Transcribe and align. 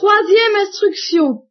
Troisième 0.00 0.56
instruction. 0.66 1.42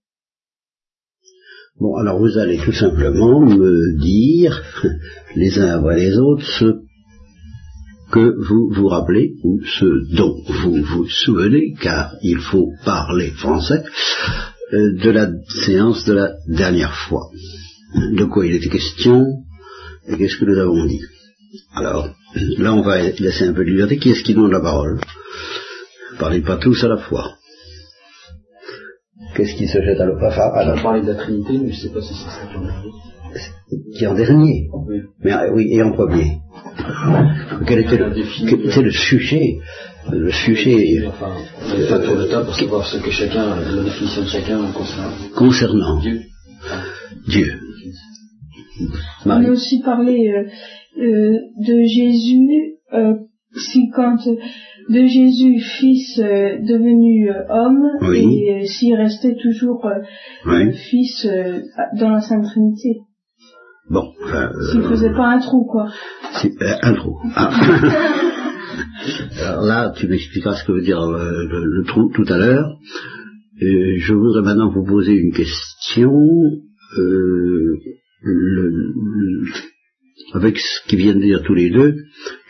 Bon, 1.80 1.96
alors 1.98 2.18
vous 2.18 2.36
allez 2.40 2.58
tout 2.58 2.72
simplement 2.72 3.42
me 3.42 4.02
dire, 4.02 4.64
les 5.36 5.60
uns 5.60 5.78
après 5.78 5.98
les 5.98 6.18
autres, 6.18 6.44
ce 6.58 6.66
que 8.12 8.34
vous 8.48 8.72
vous 8.74 8.88
rappelez 8.88 9.36
ou 9.44 9.62
ce 9.64 10.16
dont 10.16 10.36
vous 10.48 10.82
vous 10.82 11.08
souvenez, 11.08 11.76
car 11.80 12.16
il 12.24 12.40
faut 12.40 12.72
parler 12.84 13.30
français, 13.30 13.84
euh, 14.74 14.98
de 14.98 15.12
la 15.12 15.30
séance 15.68 16.06
de 16.06 16.14
la 16.14 16.32
dernière 16.48 16.96
fois. 17.08 17.30
De 18.18 18.26
quoi 18.26 18.48
il 18.48 18.56
était 18.56 18.70
question 18.70 19.28
et 20.08 20.18
qu'est-ce 20.18 20.38
que 20.38 20.46
nous 20.46 20.58
avons 20.58 20.88
dit. 20.88 21.02
Alors, 21.76 22.10
là 22.58 22.74
on 22.74 22.82
va 22.82 23.00
laisser 23.12 23.44
un 23.44 23.54
peu 23.54 23.64
de 23.64 23.70
liberté. 23.70 24.00
Qui 24.00 24.10
est-ce 24.10 24.24
qui 24.24 24.34
donne 24.34 24.50
la 24.50 24.60
parole? 24.60 25.00
Parlez 26.18 26.42
pas 26.42 26.58
tous 26.58 26.84
à 26.84 26.88
la 26.88 26.98
fois. 26.98 27.36
Qu'est-ce 29.40 29.56
qui 29.56 29.68
se 29.68 29.82
jette 29.82 30.02
à 30.02 30.06
l'eau? 30.06 30.18
Alors, 30.18 30.76
On 30.78 30.82
parlait 30.84 31.02
de 31.02 31.08
la 31.08 31.16
Trinité, 31.16 31.54
mais 31.54 31.72
je 31.72 31.76
ne 31.78 31.88
sais 31.88 31.94
pas 31.94 32.02
si 32.02 32.14
c'est 32.14 32.30
ça 32.30 32.46
qui 32.52 32.58
en 32.58 32.62
dernier. 32.62 32.92
Qui 33.98 34.08
en 34.08 34.14
dernier 34.14 34.68
Oui. 34.86 34.98
Mais 35.24 35.32
euh, 35.32 35.54
oui, 35.54 35.70
et 35.72 35.82
en 35.82 35.94
premier. 35.94 36.40
Quel 37.66 37.80
était, 37.80 37.98
le, 37.98 38.12
quel 38.50 38.66
était 38.66 38.82
le 38.82 38.92
sujet? 38.92 39.60
Le 40.12 40.30
sujet. 40.30 41.08
Enfin, 41.08 41.32
on 41.64 41.78
n'est 41.78 41.88
pas 41.88 42.00
tour 42.00 42.18
de 42.18 42.26
table 42.26 42.48
pour 42.48 42.56
savoir 42.56 42.86
ce 42.86 42.98
que 42.98 43.12
chacun, 43.12 43.56
la 43.56 43.84
définition 43.84 44.24
de 44.24 44.28
chacun 44.28 44.60
concernant. 44.74 45.14
Concernant 45.34 46.00
Dieu. 46.02 46.20
Dieu. 47.30 47.54
On 49.26 49.30
a 49.30 49.50
aussi 49.50 49.82
parlé 49.82 50.34
euh, 50.34 50.50
euh, 51.02 51.38
de 51.66 51.84
Jésus, 51.84 52.76
euh, 52.94 53.14
si 53.60 53.90
quand 53.96 54.18
de 54.90 55.06
Jésus, 55.06 55.60
fils 55.60 56.20
euh, 56.20 56.58
devenu 56.62 57.30
euh, 57.30 57.44
homme, 57.50 57.86
et 58.14 58.54
euh, 58.54 58.66
s'il 58.66 58.96
restait 58.96 59.36
toujours 59.36 59.88
fils 60.90 61.28
dans 62.00 62.10
la 62.10 62.22
Sainte 62.22 62.46
Trinité. 62.46 63.02
Bon. 63.90 64.04
S'il 64.72 64.82
faisait 64.84 65.14
pas 65.14 65.28
un 65.28 65.40
trou, 65.40 65.66
quoi. 65.66 65.88
un 66.82 66.94
trou. 66.94 67.18
Ah. 67.36 67.52
Alors 69.42 69.64
là, 69.64 69.94
tu 69.96 70.08
m'expliqueras 70.08 70.56
ce 70.56 70.66
que 70.66 70.72
veut 70.72 70.82
dire 70.82 71.02
le, 71.02 71.84
trou 71.86 72.12
tout 72.14 72.26
à 72.28 72.38
l'heure. 72.38 72.78
je 73.60 74.14
voudrais 74.14 74.42
maintenant 74.42 74.72
vous 74.72 74.84
poser 74.84 75.14
une 75.14 75.34
question. 75.34 76.12
Avec 80.34 80.58
ce 80.58 80.88
qu'ils 80.88 81.00
viennent 81.00 81.20
de 81.20 81.26
dire 81.26 81.44
tous 81.44 81.56
les 81.56 81.70
deux, 81.70 81.96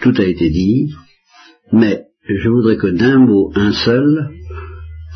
tout 0.02 0.14
a 0.18 0.24
été 0.24 0.50
dit, 0.50 0.94
mais 1.72 2.06
je 2.28 2.50
voudrais 2.50 2.78
que 2.78 2.88
d'un 2.88 3.20
mot, 3.20 3.52
un 3.56 3.72
seul, 3.72 4.30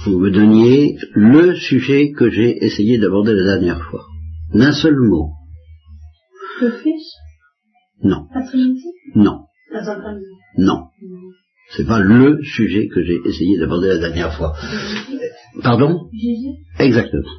vous 0.05 0.19
me 0.19 0.31
donniez 0.31 0.97
le 1.13 1.55
sujet 1.55 2.11
que 2.11 2.29
j'ai 2.29 2.63
essayé 2.63 2.97
d'aborder 2.97 3.33
la 3.33 3.43
dernière 3.43 3.81
fois. 3.89 4.05
D'un 4.53 4.71
seul 4.71 4.95
mot. 4.95 5.29
Le 6.61 6.71
Fils? 6.71 7.13
Non. 8.03 8.27
La 8.33 8.43
Trinité 8.43 8.89
Non. 9.15 9.45
Non. 10.57 10.87
C'est 11.75 11.87
pas 11.87 11.99
le 11.99 12.43
sujet 12.43 12.87
que 12.87 13.03
j'ai 13.03 13.19
essayé 13.25 13.57
d'aborder 13.57 13.87
la 13.87 13.97
dernière 13.97 14.35
fois. 14.35 14.53
Pardon? 15.63 16.09
Jésus? 16.11 16.57
Exactement. 16.79 17.29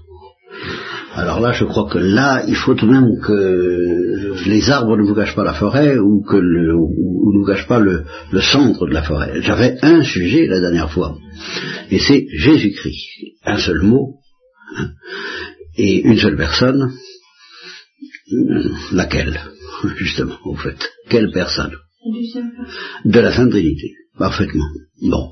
Alors 1.17 1.41
là, 1.41 1.53
je 1.53 1.65
crois 1.65 1.89
que 1.89 1.99
là, 1.99 2.45
il 2.49 2.57
faut 2.57 2.75
tout 2.75 2.87
de 2.87 2.91
même 2.91 3.21
que 3.21 4.49
les 4.49 4.71
arbres 4.71 4.97
ne 4.97 5.05
vous 5.05 5.15
cachent 5.15 5.37
pas 5.37 5.45
la 5.45 5.55
forêt 5.55 5.97
ou 5.97 6.23
que 6.23 6.37
le, 6.37 6.75
ou, 6.75 7.33
ne 7.33 7.39
vous 7.39 7.47
cachent 7.47 7.69
pas 7.69 7.79
le, 7.79 8.05
centre 8.41 8.87
de 8.87 8.93
la 8.93 9.03
forêt. 9.03 9.41
J'avais 9.41 9.79
un 9.83 10.03
sujet 10.03 10.47
la 10.47 10.61
dernière 10.61 10.91
fois, 10.91 11.17
et 11.91 12.01
c'est 12.01 12.27
Jésus-Christ. 12.33 13.07
Un 13.45 13.59
seul 13.59 13.83
mot, 13.83 14.17
hein, 14.77 14.91
et 15.77 16.01
une 16.03 16.19
seule 16.19 16.37
personne. 16.37 16.93
Laquelle, 18.93 19.39
justement, 19.97 20.39
au 20.45 20.57
fait 20.57 20.77
Quelle 21.09 21.31
personne? 21.31 21.75
De 23.05 23.21
la 23.21 23.33
Sainte 23.33 23.51
Trinité, 23.51 23.93
parfaitement. 24.19 24.67
Bon. 25.01 25.31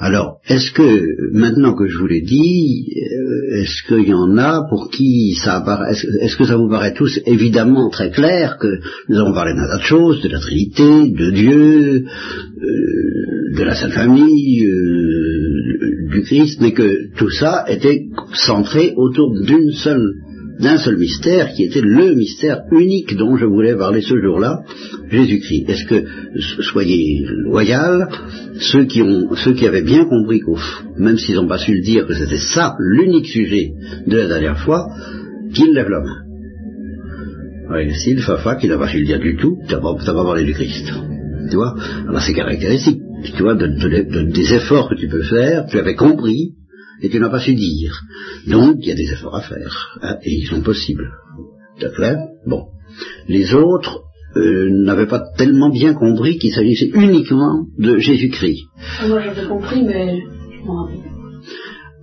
Alors, 0.00 0.38
est-ce 0.48 0.70
que, 0.70 1.32
maintenant 1.32 1.74
que 1.74 1.88
je 1.88 1.98
vous 1.98 2.06
l'ai 2.06 2.20
dit, 2.20 2.86
euh, 2.96 3.60
est-ce 3.60 3.82
qu'il 3.88 4.08
y 4.08 4.14
en 4.14 4.38
a 4.38 4.64
pour 4.68 4.90
qui 4.90 5.34
ça 5.34 5.56
apparaît, 5.56 5.90
est-ce 5.90 6.36
que 6.36 6.44
ça 6.44 6.56
vous 6.56 6.68
paraît 6.68 6.94
tous 6.94 7.18
évidemment 7.26 7.90
très 7.90 8.10
clair 8.10 8.58
que 8.60 8.78
nous 9.08 9.18
avons 9.18 9.32
parlé 9.32 9.54
d'un 9.54 9.66
tas 9.66 9.78
de 9.78 9.82
choses, 9.82 10.22
de 10.22 10.28
la 10.28 10.38
Trinité, 10.38 10.84
de 10.84 11.30
Dieu, 11.32 12.04
euh, 12.04 13.56
de 13.56 13.62
la 13.64 13.74
Sainte 13.74 13.92
Famille, 13.92 14.64
euh, 14.66 16.12
du 16.12 16.22
Christ, 16.22 16.60
mais 16.60 16.72
que 16.72 17.12
tout 17.16 17.30
ça 17.30 17.64
était 17.68 18.04
centré 18.34 18.92
autour 18.96 19.34
d'une 19.44 19.72
seule 19.72 20.14
d'un 20.58 20.76
seul 20.76 20.96
mystère 20.96 21.52
qui 21.52 21.64
était 21.64 21.80
le 21.80 22.14
mystère 22.14 22.62
unique 22.72 23.16
dont 23.16 23.36
je 23.36 23.44
voulais 23.44 23.76
parler 23.76 24.00
ce 24.00 24.20
jour-là, 24.20 24.62
Jésus-Christ. 25.10 25.68
Est-ce 25.68 25.86
que, 25.86 26.04
soyez 26.62 27.24
loyal, 27.44 28.08
ceux 28.58 28.84
qui, 28.84 29.02
ont, 29.02 29.34
ceux 29.36 29.54
qui 29.54 29.66
avaient 29.66 29.82
bien 29.82 30.04
compris 30.04 30.40
qu'au 30.40 30.58
même 30.96 31.16
s'ils 31.16 31.36
n'ont 31.36 31.48
pas 31.48 31.58
su 31.58 31.74
le 31.74 31.82
dire, 31.82 32.06
que 32.06 32.14
c'était 32.14 32.38
ça 32.38 32.74
l'unique 32.78 33.26
sujet 33.26 33.72
de 34.06 34.16
la 34.16 34.26
dernière 34.26 34.58
fois, 34.58 34.88
qu'ils 35.52 35.72
lèvent 35.72 35.90
la 35.90 36.00
main. 36.00 36.24
Si 37.94 38.14
le 38.14 38.22
Fafa 38.22 38.56
qui 38.56 38.66
n'a 38.66 38.78
pas 38.78 38.88
su 38.88 38.98
le 38.98 39.06
dire 39.06 39.20
du 39.20 39.36
tout, 39.36 39.58
tu 39.68 39.74
n'as 39.74 39.80
pas, 39.80 39.94
pas 39.94 40.24
parlé 40.24 40.44
du 40.44 40.54
Christ. 40.54 40.90
Tu 41.50 41.56
vois? 41.56 41.74
Alors 42.08 42.20
c'est 42.20 42.34
caractéristique, 42.34 43.00
tu 43.36 43.42
vois, 43.42 43.54
des 43.54 44.54
efforts 44.54 44.88
que 44.90 44.94
tu 44.96 45.08
peux 45.08 45.22
faire, 45.22 45.66
tu 45.66 45.78
avais 45.78 45.94
compris, 45.94 46.54
et 47.02 47.08
tu 47.08 47.20
n'as 47.20 47.28
pas 47.28 47.40
su 47.40 47.54
dire. 47.54 48.00
Donc, 48.46 48.76
il 48.80 48.88
y 48.88 48.92
a 48.92 48.94
des 48.94 49.12
efforts 49.12 49.36
à 49.36 49.42
faire, 49.42 49.98
hein, 50.02 50.16
et 50.22 50.32
ils 50.32 50.46
sont 50.46 50.62
possibles. 50.62 51.10
Clair? 51.94 52.16
Bon. 52.46 52.66
Les 53.28 53.54
autres 53.54 54.02
euh, 54.36 54.68
n'avaient 54.70 55.06
pas 55.06 55.22
tellement 55.36 55.70
bien 55.70 55.94
compris 55.94 56.38
qu'il 56.38 56.52
s'agissait 56.52 56.90
uniquement 56.94 57.66
de 57.78 57.98
Jésus-Christ. 57.98 58.64
Ah, 59.00 59.08
moi, 59.08 59.20
j'avais 59.22 59.46
compris, 59.46 59.82
mais 59.84 60.20
je 60.52 60.66
m'en 60.66 60.84
rappelle. 60.84 61.00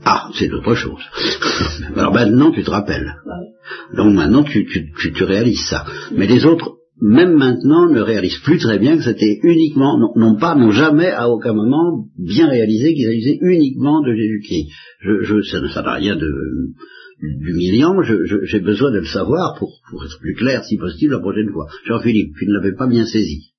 Ah, 0.05 0.29
c'est 0.35 0.51
autre 0.51 0.75
chose. 0.75 1.01
Alors 1.95 2.13
maintenant, 2.13 2.51
tu 2.51 2.63
te 2.63 2.69
rappelles. 2.69 3.15
Donc 3.95 4.13
maintenant, 4.13 4.43
tu, 4.43 4.65
tu, 4.65 4.91
tu, 4.99 5.13
tu 5.13 5.23
réalises 5.23 5.65
ça. 5.67 5.85
Mais 6.11 6.27
les 6.27 6.45
autres 6.45 6.75
même 7.01 7.33
maintenant, 7.35 7.89
ne 7.89 7.99
réalisent 7.99 8.41
plus 8.43 8.57
très 8.57 8.79
bien 8.79 8.97
que 8.97 9.03
c'était 9.03 9.39
uniquement, 9.43 9.97
non, 10.15 10.37
pas, 10.37 10.55
n'ont 10.55 10.71
jamais, 10.71 11.09
à 11.09 11.29
aucun 11.29 11.53
moment, 11.53 12.07
bien 12.17 12.47
réalisé 12.47 12.93
qu'il 12.93 13.05
s'agissait 13.05 13.37
uniquement 13.41 14.01
de 14.01 14.13
Jésus-Christ. 14.13 14.69
Je, 15.01 15.23
je, 15.23 15.41
ça 15.73 15.81
n'a 15.81 15.93
rien 15.93 16.15
de 16.15 16.29
d'humiliant, 17.21 17.95
j'ai 18.43 18.59
besoin 18.59 18.91
de 18.91 18.99
le 18.99 19.05
savoir 19.05 19.55
pour, 19.57 19.71
pour 19.89 20.03
être 20.03 20.19
plus 20.19 20.35
clair, 20.35 20.63
si 20.65 20.77
possible, 20.77 21.13
la 21.13 21.19
prochaine 21.19 21.49
fois. 21.49 21.67
Jean-Philippe, 21.85 22.33
tu 22.37 22.45
ne 22.45 22.53
l'avais 22.53 22.75
pas 22.75 22.87
bien 22.87 23.05
saisi. 23.05 23.53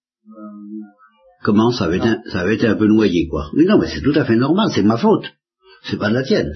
Comment? 1.43 1.71
Ça 1.71 1.85
avait, 1.85 1.97
été, 1.97 2.09
ça 2.27 2.41
avait 2.41 2.57
été 2.57 2.67
un 2.67 2.75
peu 2.75 2.87
noyé, 2.87 3.29
quoi. 3.29 3.51
Oui, 3.55 3.65
non, 3.65 3.79
mais 3.79 3.87
c'est 3.87 4.03
tout 4.03 4.13
à 4.15 4.25
fait 4.25 4.37
normal, 4.37 4.69
c'est 4.75 4.83
ma 4.83 4.99
faute. 4.99 5.25
C'est 5.85 5.99
pas 5.99 6.11
de 6.11 6.15
la 6.15 6.23
tienne. 6.23 6.53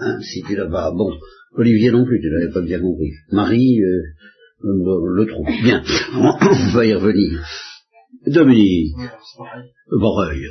Hein, 0.00 0.20
si 0.20 0.42
tu 0.42 0.54
l'as 0.54 0.68
pas, 0.68 0.92
bon, 0.92 1.10
Olivier 1.56 1.90
non 1.90 2.04
plus, 2.04 2.20
tu 2.20 2.28
l'avais 2.30 2.52
pas 2.52 2.62
bien 2.62 2.80
compris. 2.80 3.10
Marie, 3.32 3.82
euh, 3.82 4.02
le 4.64 5.26
trou. 5.26 5.44
Bien, 5.62 5.82
on 6.14 6.76
va 6.76 6.86
y 6.86 6.94
revenir. 6.94 7.42
Dominique, 8.26 8.94
Borreuil, 9.90 10.46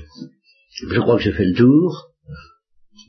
je 0.91 0.99
crois 0.99 1.17
que 1.17 1.23
j'ai 1.23 1.31
fait 1.31 1.45
le 1.45 1.55
tour. 1.55 2.09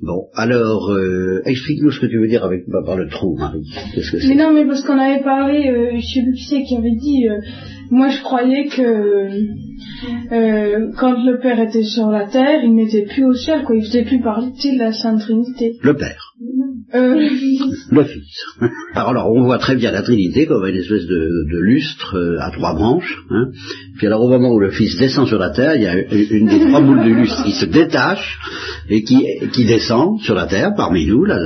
Bon, 0.03 0.29
alors, 0.35 0.91
euh, 0.91 1.43
explique-nous 1.45 1.93
ce 1.93 2.01
que 2.01 2.07
tu 2.07 2.19
veux 2.19 2.27
dire 2.27 2.45
avec 2.45 2.65
par 2.85 2.97
le 2.97 3.09
trou, 3.09 3.37
Marie. 3.37 3.63
Qu'est-ce 3.95 4.13
que 4.13 4.29
mais 4.29 4.35
non, 4.35 4.53
mais 4.53 4.67
parce 4.67 4.83
qu'on 4.83 4.99
avait 4.99 5.23
parlé, 5.23 5.69
euh, 5.69 5.93
je 5.97 6.07
sais 6.07 6.23
plus 6.23 6.35
qui 6.35 6.45
c'est 6.45 6.63
qui 6.63 6.77
avait 6.77 6.97
dit, 6.97 7.29
euh, 7.29 7.39
moi 7.91 8.09
je 8.09 8.21
croyais 8.23 8.67
que 8.67 9.29
euh, 10.33 10.91
quand 10.99 11.25
le 11.25 11.39
Père 11.39 11.61
était 11.61 11.85
sur 11.85 12.11
la 12.11 12.27
terre, 12.27 12.65
il 12.65 12.75
n'était 12.75 13.05
plus 13.05 13.25
au 13.25 13.35
ciel, 13.35 13.63
quoi. 13.65 13.77
Il 13.77 13.85
faisait 13.85 14.05
plus 14.05 14.21
partie 14.21 14.75
de 14.75 14.79
la 14.79 14.93
Sainte 14.93 15.21
Trinité. 15.21 15.77
Le 15.83 15.95
Père. 15.95 16.35
Euh, 16.95 17.15
le 17.91 18.05
Fils. 18.05 18.25
Alors, 18.95 19.33
on 19.33 19.43
voit 19.45 19.59
très 19.59 19.75
bien 19.75 19.91
la 19.91 20.03
Trinité 20.03 20.47
comme 20.47 20.65
une 20.67 20.77
espèce 20.77 21.07
de, 21.07 21.59
lustre 21.61 22.17
euh, 22.17 22.39
à 22.41 22.51
trois 22.51 22.75
branches. 22.75 23.19
Hein. 23.31 23.47
Puis 23.97 24.07
alors 24.07 24.23
au 24.23 24.29
moment 24.29 24.53
où 24.53 24.61
le 24.61 24.71
Fils 24.71 24.97
descend 24.97 25.27
sur 25.27 25.39
la 25.39 25.51
terre, 25.51 25.75
il 25.75 25.83
y 25.83 25.87
a 25.87 25.99
une 25.99 26.47
des 26.47 26.61
trois 26.61 26.81
boules 26.81 27.05
de 27.05 27.11
lustre 27.11 27.45
qui 27.45 27.53
se 27.53 27.67
détache 27.67 28.39
et 28.89 29.03
qui, 29.03 29.25
qui 29.53 29.65
descend 29.65 30.21
sur 30.21 30.35
la 30.35 30.47
terre 30.47 30.75
parmi 30.77 31.07
nous. 31.07 31.25
Là, 31.25 31.37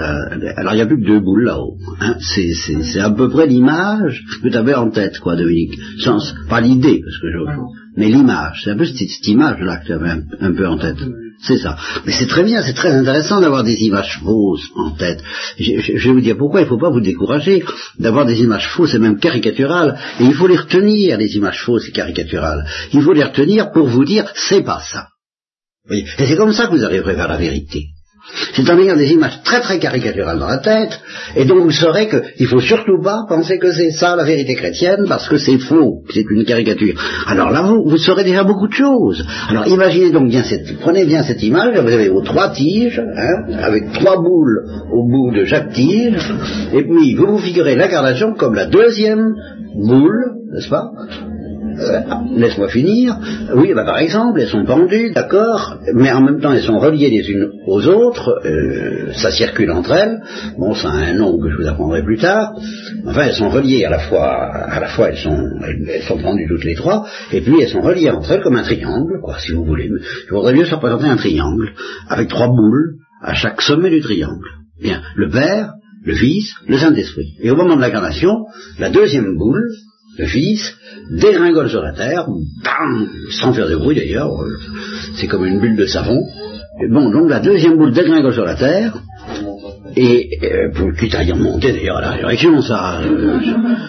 alors 0.56 0.72
il 0.72 0.76
n'y 0.76 0.82
a 0.82 0.86
plus 0.86 1.00
que 1.00 1.06
deux 1.06 1.20
boules 1.20 1.44
là-haut. 1.44 1.76
Hein. 2.00 2.16
C'est 2.20 3.00
à 3.00 3.10
peu 3.10 3.28
près 3.28 3.46
l'image 3.46 4.24
que 4.42 4.48
tu 4.48 4.56
avais 4.56 4.74
en 4.74 4.90
tête, 4.90 5.18
quoi, 5.18 5.36
Dominique. 5.36 5.78
Sans, 6.00 6.18
pas 6.48 6.60
l'idée, 6.60 7.00
parce 7.02 7.18
que 7.18 7.30
je, 7.30 7.38
mais 7.98 8.08
l'image, 8.08 8.60
c'est 8.62 8.70
un 8.70 8.76
peu 8.76 8.84
cette, 8.84 9.26
image-là 9.26 9.78
que 9.78 9.86
tu 9.86 9.92
avais 9.92 10.10
un, 10.40 10.52
peu 10.52 10.66
en 10.68 10.78
tête. 10.78 10.98
C'est 11.40 11.58
ça. 11.58 11.76
Mais 12.04 12.12
c'est 12.12 12.26
très 12.26 12.42
bien, 12.42 12.62
c'est 12.62 12.74
très 12.74 12.90
intéressant 12.90 13.40
d'avoir 13.40 13.62
des 13.62 13.84
images 13.84 14.18
fausses 14.22 14.68
en 14.74 14.90
tête. 14.90 15.22
Je, 15.58 16.08
vais 16.08 16.12
vous 16.12 16.20
dire 16.20 16.36
pourquoi 16.36 16.60
il 16.60 16.64
ne 16.64 16.68
faut 16.68 16.78
pas 16.78 16.90
vous 16.90 17.00
décourager 17.00 17.64
d'avoir 17.98 18.26
des 18.26 18.40
images 18.40 18.68
fausses 18.68 18.94
et 18.94 18.98
même 18.98 19.18
caricaturales. 19.20 19.98
Et 20.18 20.24
il 20.24 20.34
faut 20.34 20.48
les 20.48 20.56
retenir, 20.56 21.16
les 21.16 21.36
images 21.36 21.62
fausses 21.62 21.88
et 21.88 21.92
caricaturales. 21.92 22.66
Il 22.92 23.02
faut 23.02 23.12
les 23.12 23.24
retenir 23.24 23.70
pour 23.70 23.86
vous 23.86 24.04
dire, 24.04 24.24
c'est 24.34 24.62
pas 24.62 24.80
ça. 24.80 25.08
Et 25.90 26.04
c'est 26.18 26.36
comme 26.36 26.52
ça 26.52 26.66
que 26.66 26.72
vous 26.72 26.84
arriverez 26.84 27.14
vers 27.14 27.28
la 27.28 27.36
vérité. 27.36 27.86
C'est 28.54 28.68
en 28.70 28.78
ayant 28.78 28.96
des 28.96 29.10
images 29.12 29.40
très 29.42 29.60
très 29.60 29.78
caricaturales 29.78 30.38
dans 30.38 30.48
la 30.48 30.58
tête, 30.58 31.00
et 31.34 31.44
donc 31.44 31.62
vous 31.62 31.70
saurez 31.70 32.08
qu'il 32.08 32.22
ne 32.40 32.46
faut 32.46 32.60
surtout 32.60 33.00
pas 33.02 33.24
penser 33.28 33.58
que 33.58 33.72
c'est 33.72 33.90
ça 33.90 34.16
la 34.16 34.24
vérité 34.24 34.54
chrétienne, 34.54 35.06
parce 35.08 35.28
que 35.28 35.38
c'est 35.38 35.58
faux, 35.58 36.02
c'est 36.12 36.24
une 36.30 36.44
caricature. 36.44 36.94
Alors 37.26 37.50
là, 37.50 37.62
vous, 37.62 37.96
saurez 37.96 38.24
déjà 38.24 38.44
beaucoup 38.44 38.68
de 38.68 38.74
choses. 38.74 39.24
Alors 39.48 39.66
imaginez 39.66 40.10
donc 40.10 40.28
bien 40.28 40.42
cette, 40.42 40.78
prenez 40.78 41.04
bien 41.04 41.22
cette 41.22 41.42
image, 41.42 41.78
vous 41.78 41.92
avez 41.92 42.10
vos 42.10 42.22
trois 42.22 42.50
tiges, 42.50 43.00
hein, 43.00 43.44
avec 43.62 43.92
trois 43.92 44.16
boules 44.16 44.64
au 44.92 45.08
bout 45.08 45.32
de 45.34 45.44
chaque 45.44 45.72
tige, 45.72 46.32
et 46.74 46.82
puis 46.82 47.14
vous 47.14 47.26
vous 47.26 47.38
figurez 47.38 47.76
l'incarnation 47.76 48.34
comme 48.34 48.54
la 48.54 48.66
deuxième 48.66 49.34
boule, 49.74 50.32
n'est-ce 50.52 50.68
pas? 50.68 50.90
Laisse-moi 52.36 52.68
finir. 52.68 53.16
Oui, 53.54 53.72
bah, 53.74 53.84
par 53.84 53.98
exemple, 53.98 54.40
elles 54.40 54.48
sont 54.48 54.64
pendues, 54.64 55.12
d'accord, 55.12 55.78
mais 55.94 56.10
en 56.12 56.20
même 56.20 56.40
temps 56.40 56.52
elles 56.52 56.62
sont 56.62 56.78
reliées 56.78 57.10
les 57.10 57.30
unes 57.30 57.50
aux 57.66 57.86
autres, 57.86 58.40
euh, 58.44 59.12
ça 59.14 59.30
circule 59.30 59.70
entre 59.70 59.92
elles. 59.92 60.20
Bon, 60.58 60.74
ça 60.74 60.90
a 60.90 60.96
un 60.96 61.14
nom 61.14 61.38
que 61.38 61.50
je 61.50 61.56
vous 61.56 61.68
apprendrai 61.68 62.02
plus 62.02 62.18
tard. 62.18 62.52
Enfin, 63.06 63.22
elles 63.26 63.34
sont 63.34 63.48
reliées 63.48 63.84
à 63.84 63.90
la 63.90 64.00
fois, 64.00 64.26
à 64.26 64.80
la 64.80 64.88
fois 64.88 65.10
elles 65.10 65.18
sont, 65.18 65.50
elles, 65.66 66.02
sont 66.02 66.18
pendues 66.18 66.46
toutes 66.48 66.64
les 66.64 66.74
trois, 66.74 67.06
et 67.32 67.40
puis 67.40 67.54
elles 67.60 67.68
sont 67.68 67.80
reliées 67.80 68.10
entre 68.10 68.32
elles 68.32 68.42
comme 68.42 68.56
un 68.56 68.62
triangle, 68.62 69.20
quoi, 69.22 69.38
si 69.38 69.52
vous 69.52 69.64
voulez. 69.64 69.90
Je 70.28 70.34
voudrais 70.34 70.54
mieux 70.54 70.64
se 70.64 70.74
représenter 70.74 71.06
un 71.06 71.16
triangle 71.16 71.72
avec 72.08 72.28
trois 72.28 72.48
boules 72.48 72.96
à 73.22 73.34
chaque 73.34 73.60
sommet 73.60 73.90
du 73.90 74.00
triangle. 74.00 74.46
Bien, 74.80 75.02
le 75.16 75.28
Père, 75.28 75.72
le 76.04 76.14
Fils, 76.14 76.54
le 76.66 76.78
Saint-Esprit. 76.78 77.34
Et 77.40 77.50
au 77.50 77.56
moment 77.56 77.76
de 77.76 77.80
l'incarnation, 77.80 78.46
la 78.78 78.90
deuxième 78.90 79.36
boule, 79.36 79.68
le 80.18 80.26
Fils, 80.26 80.74
dégringole 81.10 81.70
sur 81.70 81.82
la 81.82 81.92
terre, 81.92 82.26
bam, 82.26 83.08
sans 83.30 83.52
faire 83.52 83.68
de 83.68 83.76
bruit 83.76 83.96
d'ailleurs, 83.96 84.42
euh, 84.42 84.58
c'est 85.16 85.28
comme 85.28 85.46
une 85.46 85.60
bulle 85.60 85.76
de 85.76 85.86
savon. 85.86 86.24
Et 86.82 86.88
bon, 86.88 87.10
donc 87.10 87.30
la 87.30 87.40
deuxième 87.40 87.76
boule 87.76 87.92
dégringole 87.92 88.34
sur 88.34 88.44
la 88.44 88.56
terre, 88.56 89.00
et 89.96 90.38
euh, 90.42 90.70
pour 90.74 90.92
quitte 90.94 91.14
à 91.14 91.24
y 91.24 91.32
remonter 91.32 91.72
d'ailleurs 91.72 91.98
à 91.98 92.00
la 92.00 92.10
résurrection, 92.10 92.62
ça, 92.62 93.00
euh, 93.00 93.40